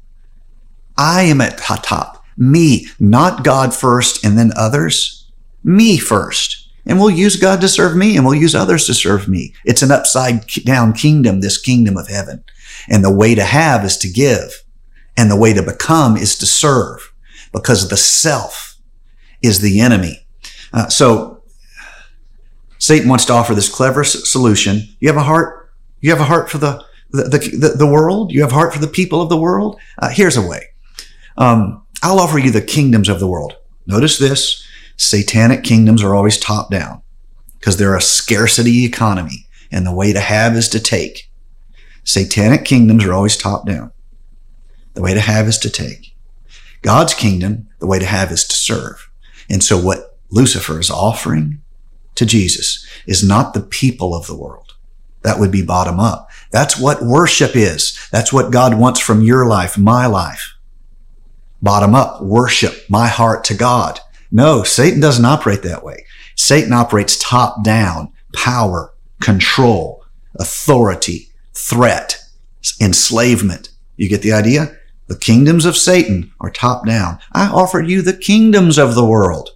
I 0.96 1.22
am 1.22 1.40
at 1.40 1.58
top. 1.58 2.17
Me, 2.38 2.86
not 2.98 3.44
God 3.44 3.74
first 3.74 4.24
and 4.24 4.38
then 4.38 4.52
others. 4.56 5.30
Me 5.64 5.98
first. 5.98 6.68
And 6.86 6.98
we'll 6.98 7.10
use 7.10 7.36
God 7.36 7.60
to 7.60 7.68
serve 7.68 7.96
me 7.96 8.16
and 8.16 8.24
we'll 8.24 8.34
use 8.34 8.54
others 8.54 8.86
to 8.86 8.94
serve 8.94 9.28
me. 9.28 9.52
It's 9.64 9.82
an 9.82 9.90
upside 9.90 10.46
down 10.64 10.94
kingdom, 10.94 11.40
this 11.40 11.60
kingdom 11.60 11.96
of 11.98 12.08
heaven. 12.08 12.44
And 12.88 13.04
the 13.04 13.14
way 13.14 13.34
to 13.34 13.44
have 13.44 13.84
is 13.84 13.98
to 13.98 14.08
give. 14.08 14.64
And 15.16 15.30
the 15.30 15.36
way 15.36 15.52
to 15.52 15.62
become 15.62 16.16
is 16.16 16.38
to 16.38 16.46
serve 16.46 17.12
because 17.52 17.88
the 17.88 17.96
self 17.96 18.78
is 19.42 19.60
the 19.60 19.80
enemy. 19.80 20.26
Uh, 20.72 20.88
so 20.88 21.42
Satan 22.78 23.08
wants 23.08 23.24
to 23.26 23.32
offer 23.32 23.54
this 23.54 23.68
clever 23.68 24.04
solution. 24.04 24.82
You 25.00 25.08
have 25.08 25.16
a 25.16 25.22
heart. 25.22 25.70
You 26.00 26.10
have 26.10 26.20
a 26.20 26.24
heart 26.24 26.48
for 26.48 26.58
the 26.58 26.84
the, 27.10 27.22
the, 27.22 27.74
the 27.76 27.86
world. 27.86 28.32
You 28.32 28.42
have 28.42 28.52
a 28.52 28.54
heart 28.54 28.72
for 28.72 28.80
the 28.80 28.86
people 28.86 29.22
of 29.22 29.28
the 29.28 29.36
world. 29.36 29.80
Uh, 29.98 30.10
here's 30.10 30.36
a 30.36 30.46
way. 30.46 30.66
Um, 31.38 31.82
I'll 32.02 32.20
offer 32.20 32.38
you 32.38 32.50
the 32.50 32.62
kingdoms 32.62 33.08
of 33.08 33.20
the 33.20 33.26
world. 33.26 33.56
Notice 33.86 34.18
this. 34.18 34.64
Satanic 34.96 35.64
kingdoms 35.64 36.02
are 36.02 36.14
always 36.14 36.38
top 36.38 36.70
down 36.70 37.02
because 37.58 37.76
they're 37.76 37.96
a 37.96 38.02
scarcity 38.02 38.84
economy 38.84 39.46
and 39.70 39.86
the 39.86 39.94
way 39.94 40.12
to 40.12 40.20
have 40.20 40.56
is 40.56 40.68
to 40.70 40.80
take. 40.80 41.30
Satanic 42.04 42.64
kingdoms 42.64 43.04
are 43.04 43.12
always 43.12 43.36
top 43.36 43.66
down. 43.66 43.92
The 44.94 45.02
way 45.02 45.14
to 45.14 45.20
have 45.20 45.46
is 45.46 45.58
to 45.58 45.70
take. 45.70 46.14
God's 46.82 47.14
kingdom, 47.14 47.68
the 47.78 47.86
way 47.86 47.98
to 47.98 48.06
have 48.06 48.32
is 48.32 48.46
to 48.46 48.56
serve. 48.56 49.10
And 49.50 49.62
so 49.62 49.78
what 49.78 50.18
Lucifer 50.30 50.80
is 50.80 50.90
offering 50.90 51.60
to 52.14 52.26
Jesus 52.26 52.86
is 53.06 53.26
not 53.26 53.54
the 53.54 53.60
people 53.60 54.14
of 54.14 54.26
the 54.26 54.36
world. 54.36 54.74
That 55.22 55.38
would 55.38 55.52
be 55.52 55.62
bottom 55.62 56.00
up. 56.00 56.30
That's 56.50 56.78
what 56.78 57.02
worship 57.02 57.54
is. 57.54 58.08
That's 58.10 58.32
what 58.32 58.52
God 58.52 58.78
wants 58.78 59.00
from 59.00 59.22
your 59.22 59.46
life, 59.46 59.76
my 59.76 60.06
life. 60.06 60.54
Bottom 61.60 61.94
up, 61.94 62.22
worship 62.22 62.84
my 62.88 63.08
heart 63.08 63.44
to 63.44 63.54
God. 63.54 64.00
No, 64.30 64.62
Satan 64.62 65.00
doesn't 65.00 65.24
operate 65.24 65.62
that 65.62 65.82
way. 65.82 66.04
Satan 66.36 66.72
operates 66.72 67.18
top 67.18 67.64
down, 67.64 68.12
power, 68.34 68.94
control, 69.20 70.04
authority, 70.38 71.28
threat, 71.54 72.18
enslavement. 72.80 73.70
You 73.96 74.08
get 74.08 74.22
the 74.22 74.32
idea? 74.32 74.76
The 75.08 75.18
kingdoms 75.18 75.64
of 75.64 75.76
Satan 75.76 76.32
are 76.40 76.50
top 76.50 76.86
down. 76.86 77.18
I 77.32 77.48
offer 77.48 77.80
you 77.80 78.02
the 78.02 78.16
kingdoms 78.16 78.78
of 78.78 78.94
the 78.94 79.04
world. 79.04 79.50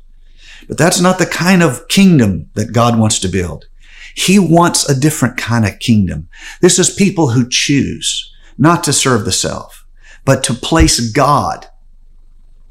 But 0.67 0.79
that's 0.79 1.01
not 1.01 1.19
the 1.19 1.27
kind 1.27 1.63
of 1.63 1.87
kingdom 1.89 2.51
that 2.55 2.73
God 2.73 2.99
wants 2.99 3.19
to 3.21 3.29
build. 3.29 3.67
He 4.15 4.39
wants 4.39 4.89
a 4.89 4.99
different 4.99 5.37
kind 5.37 5.67
of 5.67 5.79
kingdom. 5.79 6.29
This 6.61 6.79
is 6.79 6.91
people 6.91 7.31
who 7.31 7.49
choose 7.49 8.33
not 8.59 8.83
to 8.85 8.93
serve 8.93 9.25
the 9.25 9.33
self, 9.33 9.87
but 10.25 10.43
to 10.45 10.55
place 10.55 11.13
God 11.13 11.67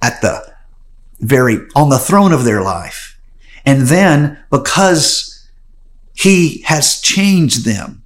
at 0.02 0.22
the 0.22 0.54
very, 1.20 1.60
on 1.76 1.90
the 1.90 2.00
throne 2.00 2.34
of 2.34 2.44
their 2.44 2.62
life. 2.62 3.20
And 3.66 3.84
then 3.84 4.40
because 4.50 5.48
he 6.14 6.64
has 6.64 7.00
changed 7.00 7.66
them, 7.66 8.04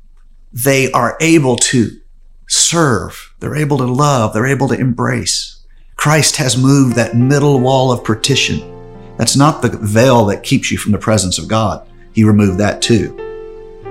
they 0.51 0.91
are 0.91 1.17
able 1.21 1.55
to 1.58 1.99
serve. 2.47 3.34
They're 3.39 3.55
able 3.55 3.77
to 3.77 3.86
love. 3.86 4.34
They're 4.34 4.45
able 4.45 4.67
to 4.69 4.79
embrace. 4.79 5.63
Christ 5.95 6.38
has 6.38 6.58
moved 6.58 6.95
that 6.95 7.15
middle 7.15 7.60
wall 7.60 7.91
of 7.91 8.03
partition. 8.03 8.71
That's 9.17 9.36
not 9.36 9.62
the 9.62 9.69
veil 9.69 10.25
that 10.25 10.43
keeps 10.43 10.71
you 10.71 10.77
from 10.77 10.91
the 10.91 10.97
presence 10.97 11.38
of 11.38 11.47
God. 11.47 11.88
He 12.13 12.23
removed 12.23 12.60
that 12.60 12.81
too. 12.81 13.21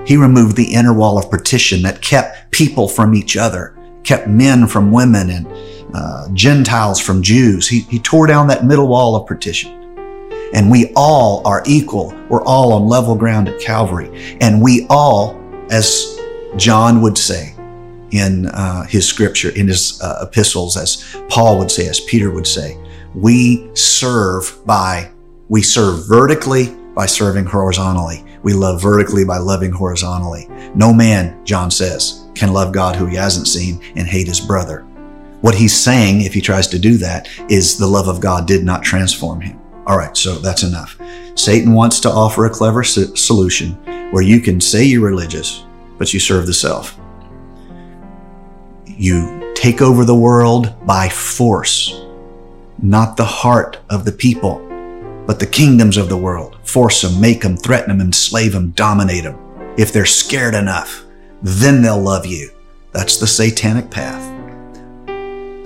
He 0.05 0.17
removed 0.17 0.55
the 0.55 0.73
inner 0.73 0.93
wall 0.93 1.17
of 1.17 1.31
partition 1.31 1.81
that 1.81 2.01
kept 2.01 2.51
people 2.51 2.87
from 2.87 3.15
each 3.15 3.35
other, 3.37 3.75
kept 4.05 4.27
men 4.27 4.67
from 4.67 4.91
women 4.91 5.29
and 5.29 5.47
uh, 5.93 6.27
Gentiles 6.33 6.99
from 6.99 7.21
Jews. 7.21 7.67
He, 7.67 7.81
he 7.81 7.99
tore 7.99 8.27
down 8.27 8.47
that 8.47 8.65
middle 8.65 8.87
wall 8.87 9.15
of 9.15 9.27
partition. 9.27 9.71
And 10.53 10.69
we 10.69 10.91
all 10.95 11.45
are 11.45 11.63
equal. 11.65 12.13
We're 12.29 12.43
all 12.43 12.73
on 12.73 12.85
level 12.87 13.15
ground 13.15 13.49
at 13.49 13.59
Calvary. 13.59 14.37
And 14.39 14.61
we 14.61 14.85
all, 14.89 15.35
as 15.69 16.17
John 16.55 17.01
would 17.01 17.17
say 17.17 17.55
in 18.11 18.45
uh, 18.47 18.85
his 18.85 19.07
scripture, 19.07 19.49
in 19.49 19.67
his 19.67 20.01
uh, 20.01 20.25
epistles, 20.27 20.77
as 20.77 21.17
Paul 21.29 21.57
would 21.59 21.71
say, 21.71 21.87
as 21.87 21.99
Peter 22.01 22.31
would 22.31 22.47
say, 22.47 22.77
we 23.13 23.69
serve 23.73 24.61
by, 24.65 25.11
we 25.49 25.61
serve 25.61 26.07
vertically 26.07 26.75
by 26.93 27.05
serving 27.05 27.45
horizontally. 27.45 28.23
We 28.43 28.53
love 28.53 28.81
vertically 28.81 29.25
by 29.25 29.37
loving 29.37 29.71
horizontally. 29.71 30.47
No 30.75 30.93
man, 30.93 31.43
John 31.45 31.71
says, 31.71 32.24
can 32.35 32.53
love 32.53 32.73
God 32.73 32.95
who 32.95 33.05
he 33.05 33.15
hasn't 33.15 33.47
seen 33.47 33.81
and 33.95 34.07
hate 34.07 34.27
his 34.27 34.39
brother. 34.39 34.81
What 35.41 35.55
he's 35.55 35.75
saying, 35.75 36.21
if 36.21 36.33
he 36.33 36.41
tries 36.41 36.67
to 36.67 36.79
do 36.79 36.97
that, 36.97 37.29
is 37.49 37.77
the 37.77 37.87
love 37.87 38.07
of 38.07 38.19
God 38.19 38.47
did 38.47 38.63
not 38.63 38.83
transform 38.83 39.41
him. 39.41 39.59
All 39.85 39.97
right, 39.97 40.15
so 40.17 40.35
that's 40.39 40.63
enough. 40.63 40.99
Satan 41.35 41.73
wants 41.73 41.99
to 41.99 42.09
offer 42.09 42.45
a 42.45 42.49
clever 42.49 42.83
solution 42.83 43.73
where 44.11 44.23
you 44.23 44.39
can 44.39 44.59
say 44.59 44.83
you're 44.83 45.05
religious, 45.05 45.63
but 45.97 46.13
you 46.13 46.19
serve 46.19 46.47
the 46.47 46.53
self. 46.53 46.97
You 48.85 49.53
take 49.55 49.81
over 49.81 50.03
the 50.03 50.15
world 50.15 50.73
by 50.85 51.09
force, 51.09 52.01
not 52.81 53.15
the 53.15 53.25
heart 53.25 53.77
of 53.89 54.05
the 54.05 54.11
people, 54.11 54.59
but 55.27 55.39
the 55.39 55.47
kingdoms 55.47 55.97
of 55.97 56.09
the 56.09 56.17
world. 56.17 56.57
Force 56.63 57.01
them, 57.01 57.21
make 57.21 57.41
them, 57.41 57.57
threaten 57.57 57.89
them, 57.89 58.01
enslave 58.01 58.53
them, 58.53 58.71
dominate 58.71 59.23
them. 59.23 59.37
If 59.77 59.93
they're 59.93 60.05
scared 60.05 60.55
enough, 60.55 61.04
then 61.45 61.83
they'll 61.83 62.01
love 62.01 62.25
you. 62.25 62.49
That's 62.91 63.17
the 63.17 63.27
satanic 63.27 63.91
path. 63.91 64.23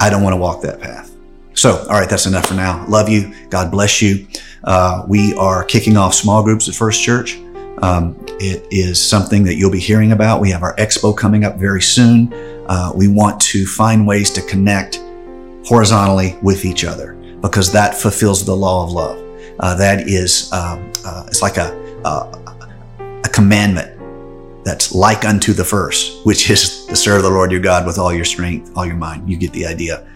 I 0.01 0.09
don't 0.09 0.21
want 0.21 0.33
to 0.33 0.37
walk 0.37 0.61
that 0.63 0.81
path. 0.81 1.15
So, 1.53 1.85
all 1.89 1.99
right, 1.99 2.09
that's 2.09 2.25
enough 2.25 2.47
for 2.47 2.53
now. 2.53 2.85
Love 2.87 3.07
you. 3.07 3.33
God 3.49 3.71
bless 3.71 4.01
you. 4.01 4.27
Uh, 4.65 5.05
we 5.07 5.33
are 5.35 5.63
kicking 5.63 5.95
off 5.95 6.13
small 6.13 6.43
groups 6.43 6.67
at 6.67 6.75
First 6.75 7.01
Church. 7.01 7.37
Um, 7.81 8.17
it 8.41 8.67
is 8.71 9.01
something 9.01 9.43
that 9.43 9.55
you'll 9.55 9.71
be 9.71 9.79
hearing 9.79 10.11
about. 10.11 10.41
We 10.41 10.51
have 10.51 10.63
our 10.63 10.75
expo 10.75 11.15
coming 11.15 11.45
up 11.45 11.55
very 11.55 11.81
soon. 11.81 12.33
Uh, 12.67 12.91
we 12.93 13.07
want 13.07 13.39
to 13.41 13.65
find 13.65 14.05
ways 14.05 14.29
to 14.31 14.41
connect 14.41 15.01
horizontally 15.65 16.37
with 16.41 16.65
each 16.65 16.83
other 16.83 17.13
because 17.39 17.71
that 17.71 17.95
fulfills 17.95 18.43
the 18.43 18.55
law 18.55 18.83
of 18.83 18.91
love. 18.91 19.17
Uh, 19.59 19.75
that 19.75 20.09
is, 20.09 20.51
um, 20.51 20.91
uh, 21.05 21.23
it's 21.27 21.41
like 21.41 21.55
a, 21.55 21.71
a, 22.03 23.21
a 23.23 23.29
commandment 23.29 23.98
that's 24.69 24.93
like 24.93 25.25
unto 25.25 25.51
the 25.51 25.65
first, 25.65 26.23
which 26.27 26.47
is 26.51 26.85
to 26.85 26.95
serve 26.95 27.23
the 27.23 27.29
Lord 27.29 27.51
your 27.51 27.59
God 27.59 27.87
with 27.87 27.97
all 27.97 28.13
your 28.13 28.23
strength, 28.23 28.71
all 28.77 28.85
your 28.85 28.95
mind. 28.95 29.27
You 29.27 29.35
get 29.35 29.51
the 29.51 29.65
idea. 29.65 30.07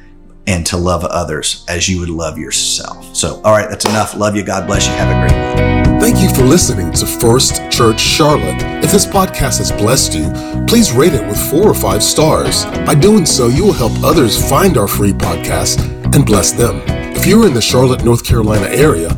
And 0.46 0.66
to 0.68 0.78
love 0.78 1.04
others 1.06 1.66
as 1.70 1.88
you 1.90 2.00
would 2.02 2.10
love 2.10 2.38
yourself. 2.38 3.16
So, 3.16 3.42
all 3.44 3.54
right, 3.54 3.70
that's 3.70 3.86
enough. 3.86 4.14
Love 4.16 4.36
you. 4.36 4.44
God 4.44 4.68
bless 4.68 4.86
you. 4.86 4.94
Have 4.94 5.10
a 5.10 5.28
great 5.28 5.40
week. 5.56 6.02
Thank 6.02 6.20
you 6.20 6.36
for 6.36 6.44
listening 6.44 6.92
to 6.92 7.06
First 7.06 7.62
Church 7.72 8.00
Charlotte. 8.00 8.62
If 8.84 8.92
this 8.92 9.06
podcast 9.06 9.60
has 9.60 9.72
blessed 9.72 10.14
you, 10.14 10.32
please 10.68 10.92
rate 10.92 11.14
it 11.14 11.26
with 11.26 11.40
four 11.50 11.64
or 11.64 11.74
five 11.74 12.04
stars. 12.04 12.66
By 12.86 12.94
doing 12.94 13.26
so, 13.26 13.48
you 13.48 13.64
will 13.64 13.74
help 13.74 13.94
others 14.04 14.38
find 14.50 14.78
our 14.78 14.88
free 14.88 15.14
podcast 15.14 15.80
and 16.14 16.26
bless 16.26 16.52
them. 16.52 16.82
If 17.16 17.26
you're 17.26 17.48
in 17.48 17.54
the 17.54 17.62
Charlotte, 17.62 18.04
North 18.04 18.26
Carolina 18.26 18.68
area, 18.68 19.18